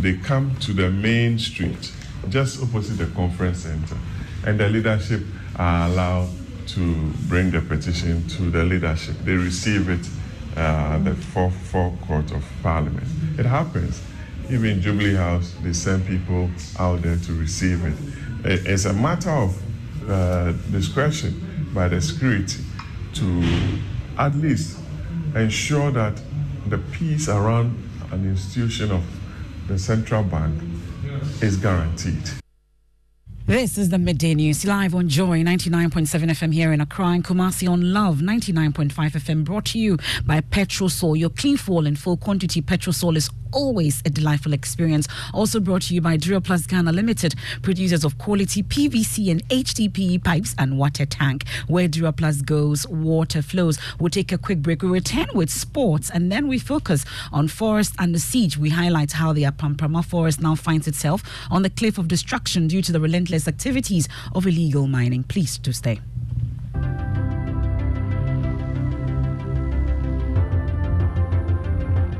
They 0.00 0.14
come 0.14 0.56
to 0.56 0.72
the 0.72 0.90
main 0.90 1.38
street, 1.38 1.92
just 2.28 2.60
opposite 2.60 2.98
the 2.98 3.06
conference 3.14 3.60
center, 3.60 3.96
and 4.44 4.58
the 4.58 4.68
leadership 4.68 5.22
are 5.54 5.88
allowed 5.88 6.28
to 6.66 7.12
bring 7.28 7.52
the 7.52 7.60
petition 7.60 8.26
to 8.30 8.50
the 8.50 8.64
leadership. 8.64 9.14
They 9.24 9.34
receive 9.34 9.88
it 9.88 10.08
uh, 10.56 10.98
the 10.98 11.14
fourth, 11.14 11.54
fourth 11.54 12.00
court 12.00 12.32
of 12.32 12.44
parliament. 12.64 13.06
It 13.38 13.46
happens. 13.46 14.02
Even 14.50 14.80
Jubilee 14.80 15.14
House, 15.14 15.54
they 15.62 15.72
send 15.72 16.04
people 16.04 16.50
out 16.80 17.02
there 17.02 17.16
to 17.16 17.32
receive 17.32 17.84
it. 17.84 18.66
It's 18.66 18.86
a 18.86 18.92
matter 18.92 19.30
of 19.30 20.10
uh, 20.10 20.50
discretion 20.72 21.70
by 21.72 21.86
the 21.86 22.00
security 22.00 22.64
to 23.14 23.44
at 24.18 24.34
least 24.34 24.75
ensure 25.36 25.90
that 25.90 26.20
the 26.68 26.78
peace 26.78 27.28
around 27.28 27.76
an 28.10 28.24
institution 28.24 28.90
of 28.90 29.04
the 29.68 29.78
central 29.78 30.22
bank 30.22 30.62
is 31.42 31.56
guaranteed. 31.56 32.28
This 33.46 33.78
is 33.78 33.90
the 33.90 33.98
Midday 33.98 34.34
News 34.34 34.64
live 34.64 34.92
on 34.92 35.08
Joy 35.08 35.44
99.7 35.44 36.08
FM 36.30 36.52
here 36.52 36.72
in 36.72 36.80
Accra 36.80 37.10
and 37.10 37.24
Kumasi 37.24 37.70
on 37.70 37.92
Love 37.92 38.16
99.5 38.16 38.90
FM 38.90 39.44
brought 39.44 39.66
to 39.66 39.78
you 39.78 39.98
by 40.24 40.40
Petrosol. 40.40 41.16
Your 41.16 41.30
clean 41.30 41.56
fuel 41.56 41.86
in 41.86 41.94
full 41.94 42.16
quantity 42.16 42.60
Petrosol 42.60 43.16
is 43.16 43.30
always 43.52 44.02
a 44.04 44.10
delightful 44.10 44.52
experience. 44.52 45.06
Also 45.32 45.60
brought 45.60 45.82
to 45.82 45.94
you 45.94 46.00
by 46.00 46.16
Duraplast 46.16 46.68
Ghana 46.68 46.90
Limited, 46.92 47.34
producers 47.62 48.04
of 48.04 48.18
quality 48.18 48.62
PVC 48.62 49.30
and 49.30 49.46
HDPE 49.48 50.24
pipes 50.24 50.54
and 50.58 50.76
water 50.76 51.06
tank. 51.06 51.44
Where 51.68 51.88
Duraplast 51.88 52.44
goes, 52.44 52.86
water 52.88 53.42
flows. 53.42 53.78
We'll 54.00 54.10
take 54.10 54.32
a 54.32 54.38
quick 54.38 54.60
break. 54.60 54.82
We 54.82 54.88
return 54.88 55.28
with 55.34 55.50
sports 55.50 56.10
and 56.10 56.32
then 56.32 56.48
we 56.48 56.58
focus 56.58 57.04
on 57.32 57.46
forest 57.46 57.94
and 57.98 58.12
the 58.12 58.18
siege. 58.18 58.58
We 58.58 58.70
highlight 58.70 59.12
how 59.12 59.32
the 59.32 59.44
Apamprama 59.44 60.04
forest 60.04 60.40
now 60.40 60.54
finds 60.54 60.88
itself 60.88 61.22
on 61.50 61.62
the 61.62 61.70
cliff 61.70 61.98
of 61.98 62.08
destruction 62.08 62.66
due 62.66 62.82
to 62.82 62.92
the 62.92 63.00
relentless 63.00 63.35
activities 63.44 64.08
of 64.34 64.46
illegal 64.46 64.86
mining. 64.86 65.22
Please 65.24 65.58
do 65.58 65.72
stay. 65.72 66.00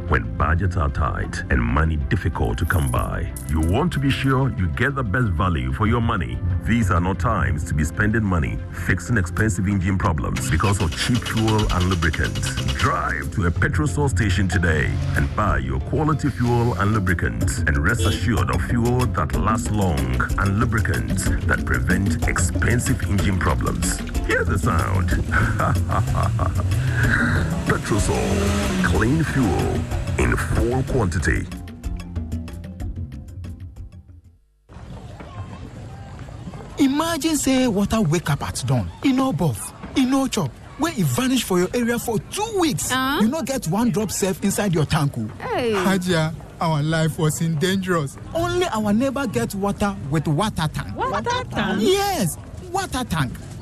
When 0.09 0.37
budgets 0.37 0.77
are 0.77 0.89
tight 0.89 1.43
and 1.51 1.61
money 1.61 1.97
difficult 1.97 2.59
to 2.59 2.65
come 2.65 2.91
by, 2.91 3.33
you 3.49 3.61
want 3.61 3.93
to 3.95 3.99
be 3.99 4.11
sure 4.11 4.55
you 4.57 4.69
get 4.69 4.95
the 4.95 5.03
best 5.03 5.29
value 5.33 5.73
for 5.73 5.87
your 5.87 6.01
money. 6.01 6.39
These 6.67 6.91
are 6.91 7.01
not 7.01 7.21
times 7.21 7.63
to 7.69 7.75
be 7.75 7.85
spending 7.85 8.25
money 8.25 8.59
fixing 8.87 9.17
expensive 9.17 9.69
engine 9.69 9.97
problems 9.97 10.51
because 10.51 10.81
of 10.83 10.91
cheap 10.99 11.19
fuel 11.19 11.73
and 11.73 11.85
lubricants. 11.85 12.57
Drive 12.75 13.33
to 13.35 13.47
a 13.47 13.51
petrol 13.53 13.87
station 14.09 14.49
today 14.49 14.91
and 15.15 15.35
buy 15.37 15.59
your 15.59 15.79
quality 15.79 16.29
fuel 16.29 16.75
and 16.75 16.93
lubricants 16.93 17.59
and 17.59 17.79
rest 17.79 18.01
assured 18.01 18.51
of 18.51 18.61
fuel 18.63 19.07
that 19.07 19.37
lasts 19.37 19.71
long 19.71 20.21
and 20.39 20.59
lubricants 20.59 21.29
that 21.47 21.65
prevent 21.65 22.27
expensive 22.27 23.01
engine 23.05 23.39
problems. 23.39 24.01
Hear 24.27 24.43
the 24.43 24.59
sound. 24.59 25.11
Petrosol, 27.67 28.85
clean 28.85 29.23
fuel 29.23 29.81
in 30.19 30.37
full 30.37 30.83
quantity. 30.83 31.47
Imagine 37.17 37.37
say 37.39 37.67
water 37.67 38.03
wake 38.03 38.29
up 38.29 38.43
at 38.43 38.63
dawn, 38.67 38.91
e 39.03 39.11
no 39.11 39.33
buff, 39.33 39.73
e 39.97 40.05
no 40.05 40.27
chop, 40.29 40.51
wey 40.79 40.93
e 40.99 41.03
vanish 41.03 41.45
for 41.45 41.59
your 41.59 41.69
area 41.73 41.99
for 41.99 42.19
two 42.19 42.59
weeks. 42.61 42.93
Uh? 42.93 43.21
You 43.23 43.29
no 43.29 43.41
get 43.41 43.67
one 43.69 43.91
drop 43.91 44.11
safe 44.11 44.45
inside 44.45 44.75
your 44.75 44.85
tank 44.85 45.17
o. 45.17 45.27
Hey. 45.41 45.73
Our 46.61 46.83
life 46.83 47.19
was 47.19 47.41
in 47.41 47.55
dangerous. 47.59 48.19
Only 48.35 48.67
our 48.67 48.93
neighbor 48.93 49.27
get 49.27 49.55
water 49.55 49.97
with 50.11 50.29
water 50.29 50.69
tank. 50.75 50.95
Water 50.95 51.43
tank? 51.51 51.81
Yes, 51.81 52.37
water 52.71 53.03
tank. 53.05 53.33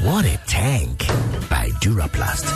What 0.00 0.24
a 0.24 0.36
tank! 0.46 1.06
By 1.48 1.68
Duraplast. 1.80 2.48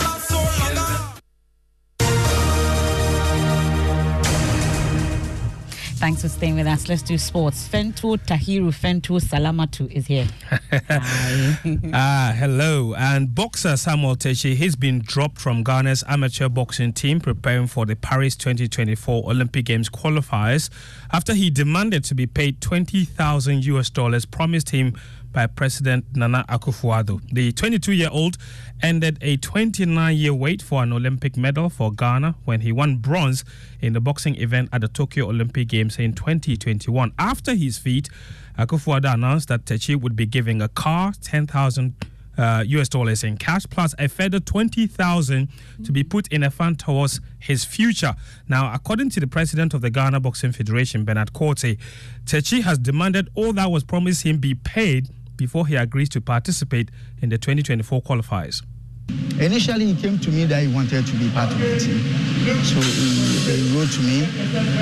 Thanks 5.98 6.22
for 6.22 6.28
staying 6.28 6.56
with 6.56 6.66
us. 6.66 6.88
Let's 6.88 7.02
do 7.02 7.16
sports. 7.18 7.66
Fentu 7.68 8.18
Tahiru 8.18 8.68
Fentu 8.70 9.18
Salamatu 9.20 9.90
is 9.90 10.06
here. 10.06 10.28
ah, 11.92 12.34
hello. 12.36 12.94
And 12.94 13.34
boxer 13.34 13.76
Samuel 13.76 14.14
Takyi, 14.14 14.54
he's 14.54 14.76
been 14.76 15.00
dropped 15.00 15.40
from 15.40 15.64
Ghana's 15.64 16.04
amateur 16.06 16.48
boxing 16.48 16.92
team 16.92 17.18
preparing 17.20 17.66
for 17.66 17.86
the 17.86 17.96
Paris 17.96 18.36
2024 18.36 19.24
Olympic 19.30 19.64
Games 19.64 19.88
qualifiers 19.88 20.68
after 21.12 21.32
he 21.34 21.48
demanded 21.50 22.04
to 22.04 22.14
be 22.14 22.26
paid 22.26 22.60
20,000 22.60 23.64
US 23.64 23.88
dollars 23.90 24.26
promised 24.26 24.70
him 24.70 24.94
by 25.36 25.46
President 25.46 26.06
Nana 26.16 26.46
Akufo-Addo. 26.48 27.20
The 27.30 27.52
22-year-old 27.52 28.38
ended 28.82 29.18
a 29.20 29.36
29-year 29.36 30.32
wait 30.32 30.62
for 30.62 30.82
an 30.82 30.94
Olympic 30.94 31.36
medal 31.36 31.68
for 31.68 31.92
Ghana 31.92 32.36
when 32.46 32.62
he 32.62 32.72
won 32.72 32.96
bronze 32.96 33.44
in 33.82 33.92
the 33.92 34.00
boxing 34.00 34.34
event 34.36 34.70
at 34.72 34.80
the 34.80 34.88
Tokyo 34.88 35.28
Olympic 35.28 35.68
Games 35.68 35.98
in 35.98 36.14
2021. 36.14 37.12
After 37.18 37.54
his 37.54 37.76
feat, 37.76 38.08
Akufo-Addo 38.58 39.12
announced 39.12 39.48
that 39.48 39.66
Takyi 39.66 40.00
would 40.00 40.16
be 40.16 40.24
giving 40.24 40.62
a 40.62 40.68
car, 40.68 41.12
10,000 41.20 41.94
uh, 42.38 42.64
US 42.66 42.88
dollars 42.88 43.22
in 43.22 43.36
cash, 43.36 43.66
plus 43.68 43.94
a 43.98 44.08
further 44.08 44.40
20,000 44.40 45.48
to 45.84 45.92
be 45.92 46.02
put 46.02 46.28
in 46.28 46.44
a 46.44 46.50
fund 46.50 46.78
towards 46.78 47.20
his 47.38 47.62
future. 47.62 48.14
Now, 48.48 48.72
according 48.72 49.10
to 49.10 49.20
the 49.20 49.26
president 49.26 49.74
of 49.74 49.82
the 49.82 49.90
Ghana 49.90 50.20
Boxing 50.20 50.52
Federation, 50.52 51.04
Bernard 51.04 51.34
Quartey, 51.34 51.78
Takyi 52.24 52.62
has 52.62 52.78
demanded 52.78 53.28
all 53.34 53.52
that 53.52 53.70
was 53.70 53.84
promised 53.84 54.22
him 54.22 54.38
be 54.38 54.54
paid 54.54 55.10
before 55.36 55.66
he 55.66 55.76
agrees 55.76 56.08
to 56.10 56.20
participate 56.20 56.90
in 57.22 57.28
the 57.28 57.38
2024 57.38 58.02
qualifiers. 58.02 58.62
Initially, 59.40 59.92
he 59.92 60.00
came 60.00 60.18
to 60.18 60.30
me 60.30 60.44
that 60.46 60.62
he 60.62 60.74
wanted 60.74 61.06
to 61.06 61.12
be 61.16 61.28
part 61.30 61.52
of 61.52 61.58
the 61.58 61.78
team. 61.78 62.00
So 62.64 62.80
he, 62.80 63.76
wrote 63.76 63.90
to 63.92 64.00
me 64.00 64.24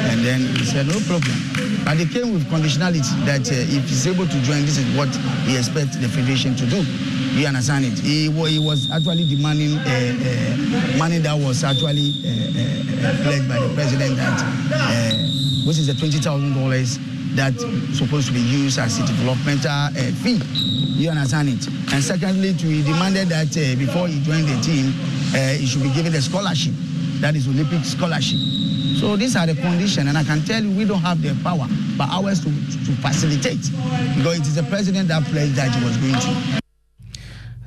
and 0.08 0.24
then 0.24 0.40
he 0.56 0.64
said, 0.64 0.86
no 0.86 1.00
problem. 1.10 1.34
But 1.84 1.96
he 1.98 2.06
came 2.06 2.32
with 2.32 2.46
conditionality 2.46 3.10
that 3.26 3.50
uh, 3.50 3.54
if 3.54 3.88
he's 3.88 4.06
able 4.06 4.26
to 4.26 4.40
join, 4.42 4.62
this 4.62 4.78
is 4.78 4.86
what 4.96 5.08
he 5.44 5.56
expects 5.56 5.96
the 5.96 6.08
federation 6.08 6.54
to 6.56 6.66
do. 6.66 6.82
You 7.34 7.46
understand 7.48 7.84
it? 7.84 7.98
He, 7.98 8.30
he 8.30 8.58
was 8.58 8.90
actually 8.90 9.26
demanding 9.26 9.76
uh, 9.78 9.82
uh, 9.82 10.98
money 10.98 11.18
that 11.18 11.34
was 11.34 11.64
actually 11.64 12.14
uh, 12.22 13.10
uh, 13.10 13.22
pledged 13.24 13.48
by 13.48 13.58
the 13.58 13.74
president 13.74 14.16
that, 14.16 14.38
uh, 14.72 15.66
which 15.66 15.78
is 15.78 15.88
the 15.88 15.94
$20,000 15.94 17.13
that's 17.34 17.62
supposed 17.98 18.28
to 18.28 18.32
be 18.32 18.40
used 18.40 18.78
as 18.78 18.98
a 18.98 19.06
developmental 19.06 19.70
uh, 19.70 19.90
fee. 20.22 20.40
You 20.94 21.10
understand 21.10 21.48
it? 21.48 21.66
And 21.92 22.02
secondly, 22.02 22.52
he 22.52 22.82
demanded 22.82 23.28
that 23.28 23.50
uh, 23.56 23.76
before 23.78 24.06
he 24.08 24.22
joined 24.22 24.48
the 24.48 24.60
team, 24.62 24.94
uh, 25.34 25.58
he 25.58 25.66
should 25.66 25.82
be 25.82 25.92
given 25.92 26.14
a 26.14 26.22
scholarship, 26.22 26.72
that 27.20 27.34
is 27.34 27.48
Olympic 27.48 27.84
scholarship. 27.84 28.38
So 29.00 29.16
these 29.16 29.34
are 29.34 29.46
the 29.46 29.54
conditions, 29.54 30.08
and 30.08 30.16
I 30.16 30.22
can 30.22 30.42
tell 30.44 30.62
you 30.62 30.70
we 30.70 30.84
don't 30.84 31.00
have 31.00 31.20
the 31.20 31.34
power, 31.42 31.66
but 31.98 32.08
ours 32.10 32.40
to, 32.40 32.46
to 32.46 32.92
facilitate, 33.02 33.60
because 34.16 34.38
it 34.38 34.46
is 34.46 34.54
the 34.54 34.62
president 34.70 35.08
that 35.08 35.24
pledged 35.24 35.56
that 35.56 35.74
he 35.74 35.84
was 35.84 35.96
going 35.96 36.14
to. 36.14 36.60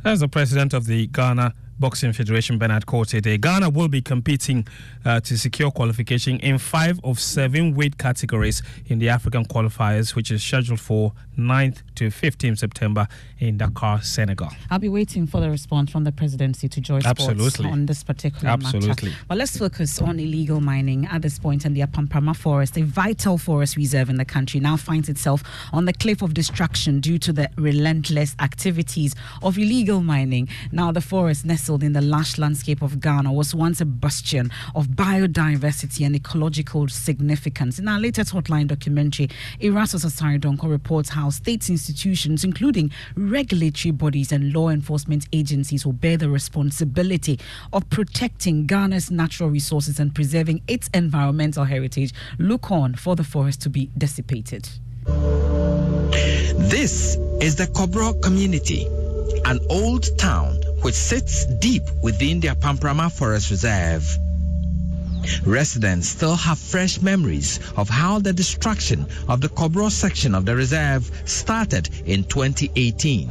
As 0.06 0.22
the 0.22 0.30
president 0.30 0.74
of 0.74 0.86
the 0.86 1.08
Ghana 1.08 1.54
Boxing 1.80 2.14
Federation, 2.14 2.58
Bernard 2.58 2.86
Quartey. 2.86 3.40
Ghana 3.40 3.70
will 3.70 3.88
be 3.88 4.02
competing 4.02 4.68
uh, 5.06 5.20
to 5.22 5.38
secure 5.38 5.70
qualification 5.72 6.40
in 6.40 6.58
five 6.58 7.00
of 7.04 7.20
seven 7.20 7.76
weight 7.76 7.98
categories 7.98 8.64
in 8.88 9.00
the 9.00 9.10
African 9.10 9.46
qualifiers, 9.46 10.16
which 10.16 10.32
is 10.32 10.42
scheduled 10.42 10.80
for 10.80 11.14
9th 11.38 11.84
to 11.96 12.08
15th 12.08 12.58
September 12.58 13.08
in 13.40 13.58
Dakar, 13.58 14.02
Senegal. 14.02 14.50
I'll 14.72 14.80
be 14.80 14.90
waiting 14.90 15.28
for 15.28 15.40
the 15.40 15.50
response 15.50 15.92
from 15.92 16.04
the 16.04 16.12
presidency 16.12 16.68
to 16.68 16.82
Joy 16.82 17.00
Sports 17.00 17.28
Absolutely. 17.28 17.70
on 17.70 17.86
this 17.86 18.04
particular 18.04 18.50
Absolutely. 18.50 19.10
matter. 19.10 19.22
But 19.28 19.38
let's 19.38 19.58
focus 19.58 20.02
on 20.02 20.20
illegal 20.20 20.60
mining 20.62 21.06
at 21.06 21.22
this 21.22 21.38
point 21.38 21.66
in 21.66 21.74
the 21.74 21.82
Apamprama 21.82 22.36
Forest, 22.36 22.78
a 22.78 22.82
vital 22.82 23.38
forest 23.38 23.78
reserve 23.78 24.10
in 24.10 24.16
the 24.16 24.26
country, 24.26 24.60
now 24.60 24.78
finds 24.78 25.10
itself 25.10 25.44
on 25.72 25.86
the 25.86 25.94
cliff 25.94 26.22
of 26.22 26.34
destruction 26.34 27.00
due 27.00 27.20
to 27.20 27.32
the 27.32 27.50
relentless 27.58 28.36
activities 28.40 29.14
of 29.44 29.58
illegal 29.58 30.02
mining. 30.02 30.50
Now, 30.72 30.92
the 30.92 31.02
forest 31.02 31.46
nestled 31.68 31.84
in 31.84 31.92
the 31.92 32.02
lush 32.02 32.38
landscape 32.38 32.82
of 32.82 33.02
Ghana, 33.02 33.34
was 33.34 33.54
once 33.54 33.82
a 33.82 33.86
bastion 33.86 34.50
of 34.74 34.88
biodiversity 34.88 36.06
and 36.06 36.16
ecological 36.16 36.88
significance. 36.88 37.78
In 37.78 37.90
our 37.90 38.00
latest 38.00 38.34
hotline 38.34 38.68
documentary, 38.68 39.30
Erastus 39.60 40.06
Asare 40.06 40.40
Donkor 40.40 40.70
reports 40.70 41.10
how 41.10 41.30
state 41.30 41.70
institutions, 41.70 42.46
including 42.46 42.90
regulatory 43.18 43.92
bodies 43.92 44.32
and 44.32 44.54
law 44.54 44.70
enforcement 44.70 45.28
agencies, 45.34 45.86
will 45.86 45.92
bear 45.92 46.16
the 46.16 46.30
responsibility 46.30 47.38
of 47.74 47.90
protecting 47.90 48.66
Ghana's 48.66 49.12
natural 49.12 49.50
resources 49.50 50.00
and 50.00 50.16
preserving 50.16 50.62
its 50.70 50.90
environmental 50.94 51.66
heritage. 51.66 52.14
Look 52.40 52.72
on 52.72 52.96
for 52.96 53.18
the 53.18 53.26
forest 53.26 53.62
to 53.64 53.70
be 53.70 53.90
dissipated. 53.98 54.70
This 56.70 57.18
is 57.42 57.58
the 57.58 57.68
Kobro 57.76 58.22
community, 58.24 58.86
an 59.44 59.60
old 59.70 60.18
town 60.18 60.58
which 60.82 60.96
sits 60.96 61.46
deep 61.46 61.84
within 62.02 62.40
the 62.40 62.50
Apamprama 62.50 63.12
Forest 63.12 63.52
Reserve. 63.52 64.27
Residents 65.46 66.08
still 66.10 66.36
have 66.36 66.60
fresh 66.60 67.02
memories 67.02 67.60
of 67.76 67.90
how 67.90 68.20
the 68.20 68.34
destruction 68.34 69.06
of 69.28 69.42
the 69.42 69.50
Kobro 69.50 69.92
section 69.92 70.36
of 70.36 70.46
the 70.46 70.56
reserve 70.56 71.12
started 71.26 71.90
in 72.06 72.24
2018. 72.26 73.30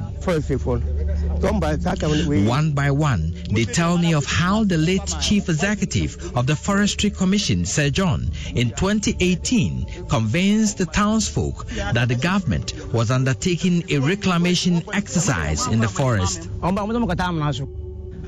One 2.46 2.72
by 2.72 2.90
one, 2.90 3.34
they 3.50 3.64
tell 3.64 3.98
me 3.98 4.14
of 4.14 4.24
how 4.24 4.64
the 4.64 4.76
late 4.76 5.14
chief 5.20 5.48
executive 5.48 6.36
of 6.36 6.46
the 6.46 6.56
Forestry 6.56 7.10
Commission, 7.10 7.64
Sir 7.64 7.90
John, 7.90 8.30
in 8.54 8.70
2018 8.70 10.06
convinced 10.08 10.78
the 10.78 10.86
townsfolk 10.86 11.66
that 11.68 12.08
the 12.08 12.14
government 12.14 12.74
was 12.92 13.10
undertaking 13.10 13.84
a 13.90 13.98
reclamation 13.98 14.82
exercise 14.92 15.66
in 15.68 15.80
the 15.80 15.88
forest. 15.88 16.48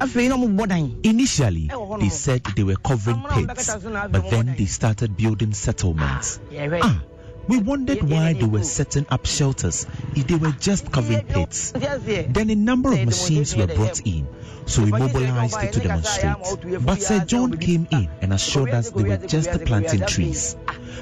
Initially, 0.01 1.71
they 2.01 2.09
said 2.09 2.43
they 2.57 2.63
were 2.63 2.77
covering 2.77 3.23
pits, 3.31 3.75
but 3.75 4.31
then 4.31 4.55
they 4.57 4.67
started 4.67 5.17
building 5.17 5.53
settlements. 5.53 6.39
Ah, 6.83 7.03
we 7.49 7.59
wondered 7.59 8.03
why 8.03 8.33
they 8.35 8.47
were 8.47 8.63
setting 8.63 9.07
up 9.11 9.27
shelters. 9.27 9.87
If 10.15 10.27
they 10.29 10.37
were 10.37 10.53
just 10.61 10.93
covering 10.93 11.27
pits. 11.27 11.73
Then 11.73 12.51
a 12.51 12.55
number 12.55 12.93
of 12.93 13.05
machines 13.05 13.57
were 13.57 13.67
brought 13.67 14.01
in, 14.07 14.29
so 14.67 14.85
we 14.85 14.91
mobilized 14.91 15.73
to 15.73 15.81
demonstrate. 15.81 16.85
But 16.85 17.03
Sir 17.03 17.25
John 17.25 17.57
came 17.57 17.89
in 17.91 18.09
and 18.21 18.33
assured 18.33 18.71
us 18.71 18.91
they 18.91 19.03
were 19.03 19.17
just 19.17 19.51
planting 19.65 20.07
trees. 20.07 20.57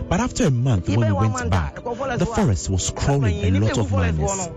But 0.08 0.20
after 0.20 0.44
a 0.46 0.50
month, 0.50 0.88
when 0.88 1.00
we 1.00 1.12
went 1.12 1.50
back, 1.50 1.76
the 1.84 2.26
forest 2.34 2.70
was 2.70 2.90
crawling 2.90 3.44
a 3.44 3.60
lot 3.60 3.76
of 3.76 3.92
miners. 3.92 4.48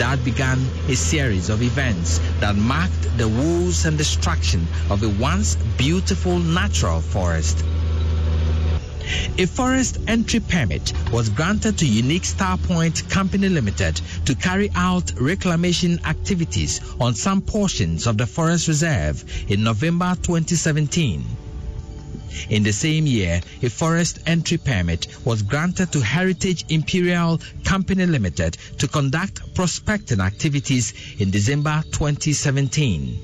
That 0.00 0.24
began 0.24 0.58
a 0.88 0.96
series 0.96 1.50
of 1.50 1.60
events 1.60 2.20
that 2.40 2.56
marked 2.56 3.18
the 3.18 3.28
woes 3.28 3.84
and 3.84 3.98
destruction 3.98 4.66
of 4.88 5.02
a 5.02 5.10
once 5.10 5.56
beautiful 5.76 6.38
natural 6.38 7.02
forest. 7.02 7.62
A 9.36 9.44
forest 9.44 9.98
entry 10.06 10.40
permit 10.40 10.94
was 11.12 11.28
granted 11.28 11.76
to 11.76 11.86
Unique 11.86 12.24
Star 12.24 12.56
Point 12.56 13.10
Company 13.10 13.50
Limited 13.50 14.00
to 14.24 14.34
carry 14.34 14.70
out 14.74 15.12
reclamation 15.20 16.00
activities 16.06 16.80
on 16.98 17.14
some 17.14 17.42
portions 17.42 18.06
of 18.06 18.16
the 18.16 18.26
forest 18.26 18.68
reserve 18.68 19.22
in 19.50 19.62
November 19.62 20.16
2017. 20.22 21.49
In 22.48 22.62
the 22.62 22.72
same 22.72 23.06
year, 23.06 23.40
a 23.62 23.68
forest 23.68 24.20
entry 24.26 24.56
permit 24.58 25.08
was 25.24 25.42
granted 25.42 25.90
to 25.92 26.00
Heritage 26.00 26.64
Imperial 26.68 27.40
Company 27.64 28.06
Limited 28.06 28.56
to 28.78 28.86
conduct 28.86 29.54
prospecting 29.54 30.20
activities 30.20 30.94
in 31.18 31.30
December 31.30 31.82
2017. 31.90 33.18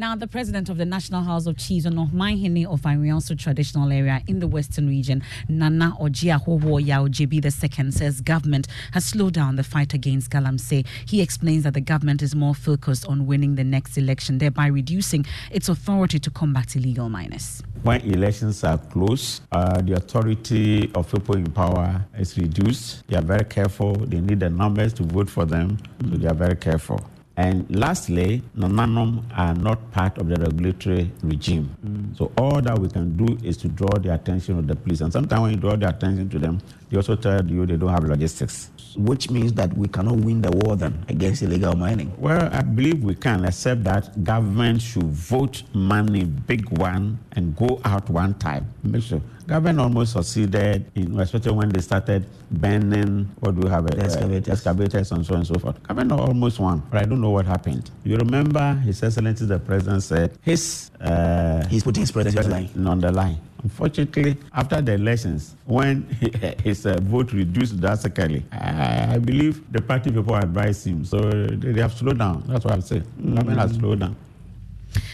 Now, 0.00 0.16
the 0.16 0.26
president 0.26 0.70
of 0.70 0.78
the 0.78 0.86
National 0.86 1.22
House 1.22 1.46
of 1.46 1.58
Chiefs 1.58 1.84
on 1.84 1.92
Omanhene 1.96 2.64
of 2.64 2.80
Anhwiaso 2.80 3.38
traditional 3.38 3.92
area 3.92 4.22
in 4.26 4.38
the 4.40 4.46
Western 4.46 4.88
region, 4.88 5.22
Nana 5.46 5.94
Ogyeahohoo 6.00 6.82
Yaw 6.86 7.06
Gyebi 7.08 7.44
II, 7.44 7.90
says 7.90 8.22
government 8.22 8.66
has 8.92 9.04
slowed 9.04 9.34
down 9.34 9.56
the 9.56 9.62
fight 9.62 9.92
against 9.92 10.30
Galamsey. 10.30 10.86
He 11.04 11.20
explains 11.20 11.64
that 11.64 11.74
the 11.74 11.82
government 11.82 12.22
is 12.22 12.34
more 12.34 12.54
focused 12.54 13.06
on 13.08 13.26
winning 13.26 13.56
the 13.56 13.62
next 13.62 13.98
election, 13.98 14.38
thereby 14.38 14.68
reducing 14.68 15.26
its 15.50 15.68
authority 15.68 16.18
to 16.18 16.30
combat 16.30 16.76
illegal 16.76 17.10
miners. 17.10 17.62
When 17.82 18.00
elections 18.00 18.64
are 18.64 18.78
close, 18.78 19.42
uh, 19.52 19.82
the 19.82 19.96
authority 19.96 20.90
of 20.94 21.12
people 21.12 21.36
in 21.36 21.52
power 21.52 22.06
is 22.18 22.38
reduced. 22.38 23.06
They 23.08 23.18
are 23.18 23.22
very 23.22 23.44
careful. 23.44 23.92
They 23.96 24.22
need 24.22 24.40
the 24.40 24.48
numbers 24.48 24.94
to 24.94 25.02
vote 25.02 25.28
for 25.28 25.44
them, 25.44 25.76
so 26.10 26.16
they 26.16 26.26
are 26.26 26.32
very 26.34 26.56
careful. 26.56 27.04
And 27.40 27.74
lastly, 27.74 28.42
Nananom 28.54 29.24
are 29.34 29.54
not 29.54 29.90
part 29.92 30.18
of 30.18 30.28
the 30.28 30.36
regulatory 30.38 31.10
regime. 31.22 31.74
Mm. 31.82 32.14
So 32.14 32.30
all 32.36 32.60
that 32.60 32.78
we 32.78 32.86
can 32.90 33.16
do 33.16 33.38
is 33.42 33.56
to 33.58 33.68
draw 33.68 33.88
the 33.98 34.12
attention 34.12 34.58
of 34.58 34.66
the 34.66 34.76
police. 34.76 35.00
And 35.00 35.10
sometimes 35.10 35.40
when 35.40 35.50
you 35.52 35.56
draw 35.56 35.74
the 35.74 35.88
attention 35.88 36.28
to 36.28 36.38
them, 36.38 36.60
they 36.90 36.98
also 36.98 37.16
tell 37.16 37.42
you 37.46 37.64
they 37.64 37.78
don't 37.78 37.88
have 37.88 38.04
logistics. 38.04 38.68
Which 38.94 39.30
means 39.30 39.54
that 39.54 39.72
we 39.74 39.88
cannot 39.88 40.16
win 40.16 40.42
the 40.42 40.50
war 40.50 40.76
then 40.76 41.02
against 41.08 41.40
illegal 41.40 41.74
mining. 41.74 42.12
Well, 42.18 42.50
I 42.52 42.60
believe 42.60 43.02
we 43.02 43.14
can, 43.14 43.46
except 43.46 43.84
that 43.84 44.22
government 44.22 44.82
should 44.82 45.04
vote 45.04 45.62
money, 45.72 46.24
big 46.24 46.68
one, 46.78 47.20
and 47.32 47.56
go 47.56 47.80
out 47.86 48.10
one 48.10 48.34
time. 48.34 48.66
Make 48.82 49.04
sure 49.04 49.22
government 49.50 49.80
almost 49.80 50.12
succeeded, 50.12 50.86
in, 50.94 51.18
especially 51.18 51.50
when 51.50 51.68
they 51.70 51.80
started 51.80 52.24
banning, 52.52 53.28
what 53.40 53.54
do 53.56 53.62
we 53.62 53.68
have, 53.68 53.84
uh, 53.84 53.96
excavators. 53.98 54.48
excavators 54.48 55.10
and 55.10 55.26
so 55.26 55.34
on 55.34 55.40
and 55.40 55.46
so 55.48 55.54
forth. 55.58 55.82
Government 55.82 56.12
almost 56.12 56.60
won, 56.60 56.82
but 56.90 57.02
I 57.02 57.04
don't 57.04 57.20
know 57.20 57.30
what 57.30 57.46
happened. 57.46 57.90
You 58.04 58.16
remember 58.16 58.74
His 58.84 59.02
Excellency 59.02 59.46
the 59.46 59.58
President 59.58 60.02
said 60.04 60.38
his... 60.42 60.90
Uh, 61.00 61.66
He's 61.66 61.82
putting 61.82 62.02
his 62.02 62.12
presidency 62.12 62.38
on 62.38 62.48
the 62.48 62.56
line. 62.56 62.86
On 62.86 63.00
the 63.00 63.12
line. 63.12 63.38
Unfortunately, 63.62 64.36
after 64.54 64.80
the 64.80 64.92
elections, 64.94 65.56
when 65.66 66.02
his 66.62 66.86
uh, 66.86 66.96
vote 67.02 67.32
reduced 67.32 67.78
drastically, 67.80 68.44
I, 68.52 69.14
I, 69.14 69.18
believe 69.18 69.70
the 69.70 69.82
party 69.82 70.10
people 70.10 70.34
advised 70.34 70.86
him. 70.86 71.04
So 71.04 71.18
they, 71.20 71.72
they 71.72 71.80
have 71.80 71.92
slowed 71.92 72.18
down. 72.18 72.44
That's 72.46 72.64
what 72.64 72.72
I'm 72.72 72.80
saying. 72.80 73.02
Mm-hmm. 73.02 73.34
Government 73.34 73.60
has 73.60 73.72
slowed 73.74 74.00
down. 74.00 74.16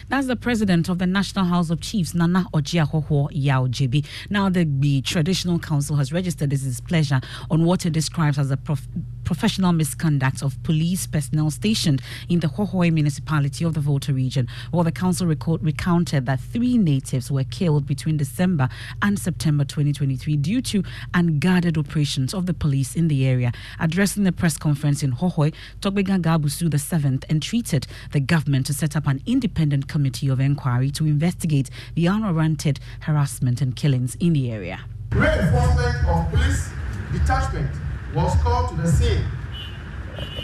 That's 0.09 0.29
the 0.29 0.37
president 0.37 0.89
of 0.89 0.99
the 0.99 1.07
National 1.07 1.47
House 1.47 1.69
of 1.69 1.81
Chiefs, 1.81 2.15
Nana 2.15 2.47
Ogyeahohoo 2.55 3.29
Yaw 3.33 3.67
Gyebi. 3.67 4.07
Now, 4.31 4.49
the, 4.49 4.65
the 4.65 5.03
Traditional 5.03 5.59
Council 5.59 5.97
has 5.97 6.13
registered 6.13 6.53
its 6.53 6.63
displeasure 6.63 7.21
on 7.51 7.65
what 7.65 7.85
it 7.85 7.91
describes 7.91 8.39
as 8.39 8.53
a 8.53 8.57
prof- 8.57 8.87
professional 9.27 9.73
misconduct 9.73 10.41
of 10.41 10.63
police 10.63 11.07
personnel 11.07 11.51
stationed 11.51 12.01
in 12.31 12.41
the 12.41 12.47
Hohoe 12.47 12.91
municipality 12.93 13.65
of 13.65 13.75
the 13.75 13.81
Volta 13.81 14.15
region. 14.15 14.49
While 14.71 14.85
the 14.85 14.93
council 14.93 15.27
record, 15.27 15.63
recounted 15.63 16.25
that 16.27 16.41
three 16.41 16.79
natives 16.79 17.31
were 17.31 17.45
killed 17.45 17.87
between 17.87 18.17
December 18.17 18.69
and 19.03 19.19
September 19.19 19.65
2023 19.65 20.37
due 20.37 20.63
to 20.63 20.85
unguarded 21.13 21.77
operations 21.77 22.33
of 22.33 22.47
the 22.47 22.55
police 22.55 22.95
in 22.95 23.09
the 23.09 23.27
area. 23.27 23.53
Addressing 23.81 24.23
the 24.23 24.33
press 24.33 24.57
conference 24.57 25.03
in 25.03 25.13
Hohoe, 25.13 25.53
Togbega 25.81 26.23
Gabusu 26.23 26.71
the 26.71 27.27
entreated 27.29 27.87
the 28.13 28.21
government 28.21 28.67
to 28.67 28.73
set 28.73 28.95
up 28.97 29.09
an 29.09 29.21
independent 29.27 29.89
committee 29.89 30.29
of 30.29 30.39
inquiry 30.39 30.91
to 30.93 31.05
investigate 31.05 31.69
the 31.97 32.07
unwarranted 32.07 32.79
harassment 33.01 33.61
and 33.61 33.75
killings 33.75 34.15
in 34.21 34.33
the 34.33 34.53
area. 34.53 34.81
Reinforcement 35.11 36.07
of 36.07 36.31
police 36.31 36.71
detachment 37.13 37.71
was 38.17 38.35
called 38.43 38.71
to 38.71 38.77
the 38.77 38.89
scene 38.89 39.23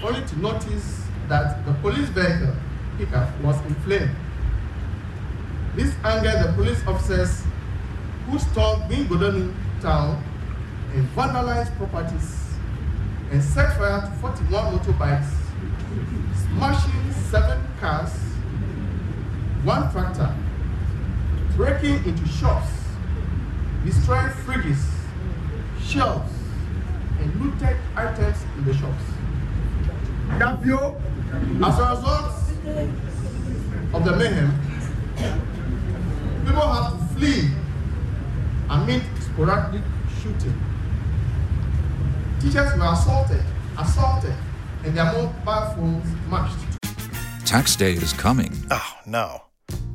only 0.04 0.20
to 0.26 0.38
notice 0.40 1.04
that 1.28 1.64
the 1.64 1.72
police 1.80 2.08
vehicle 2.10 2.54
pickup 2.98 3.40
was 3.40 3.56
in 3.64 3.74
flames. 3.76 4.10
This 5.74 5.94
angered 6.04 6.46
the 6.46 6.52
police 6.52 6.86
officers 6.86 7.42
who 8.26 8.38
stormed 8.38 8.82
Bingodonu 8.90 9.54
town 9.80 10.22
and 10.92 11.08
vandalized 11.16 11.74
properties 11.78 12.44
and 13.30 13.42
set 13.42 13.78
fire 13.78 14.02
to 14.02 14.10
41 14.20 14.78
motorbikes, 14.78 15.32
smashing 16.44 17.12
seven 17.30 17.58
cars, 17.80 18.12
one 19.64 19.90
tractor, 19.90 20.34
breaking 21.56 22.04
into 22.04 22.28
shops, 22.28 22.68
destroying 23.82 24.28
fridges, 24.44 24.84
shelves, 25.80 26.41
and 27.22 27.40
looted 27.40 27.76
items 27.96 28.36
in 28.58 28.64
the 28.64 28.74
shops. 28.74 29.04
As 30.30 31.78
a 31.78 31.84
result 31.90 32.32
of 33.94 34.04
the 34.04 34.16
mayhem, 34.16 34.50
people 36.44 36.72
have 36.72 36.92
to 36.92 37.14
flee 37.14 37.50
amid 38.70 39.02
sporadic 39.20 39.82
shooting. 40.20 40.58
Teachers 42.40 42.76
were 42.76 42.92
assaulted, 42.92 43.44
assaulted, 43.78 44.34
and 44.84 44.96
their 44.96 45.04
mobile 45.12 45.74
phones 45.76 46.06
smashed. 46.26 46.58
Tax 47.44 47.76
day 47.76 47.92
is 47.92 48.12
coming. 48.12 48.52
Oh, 48.70 48.96
no 49.06 49.42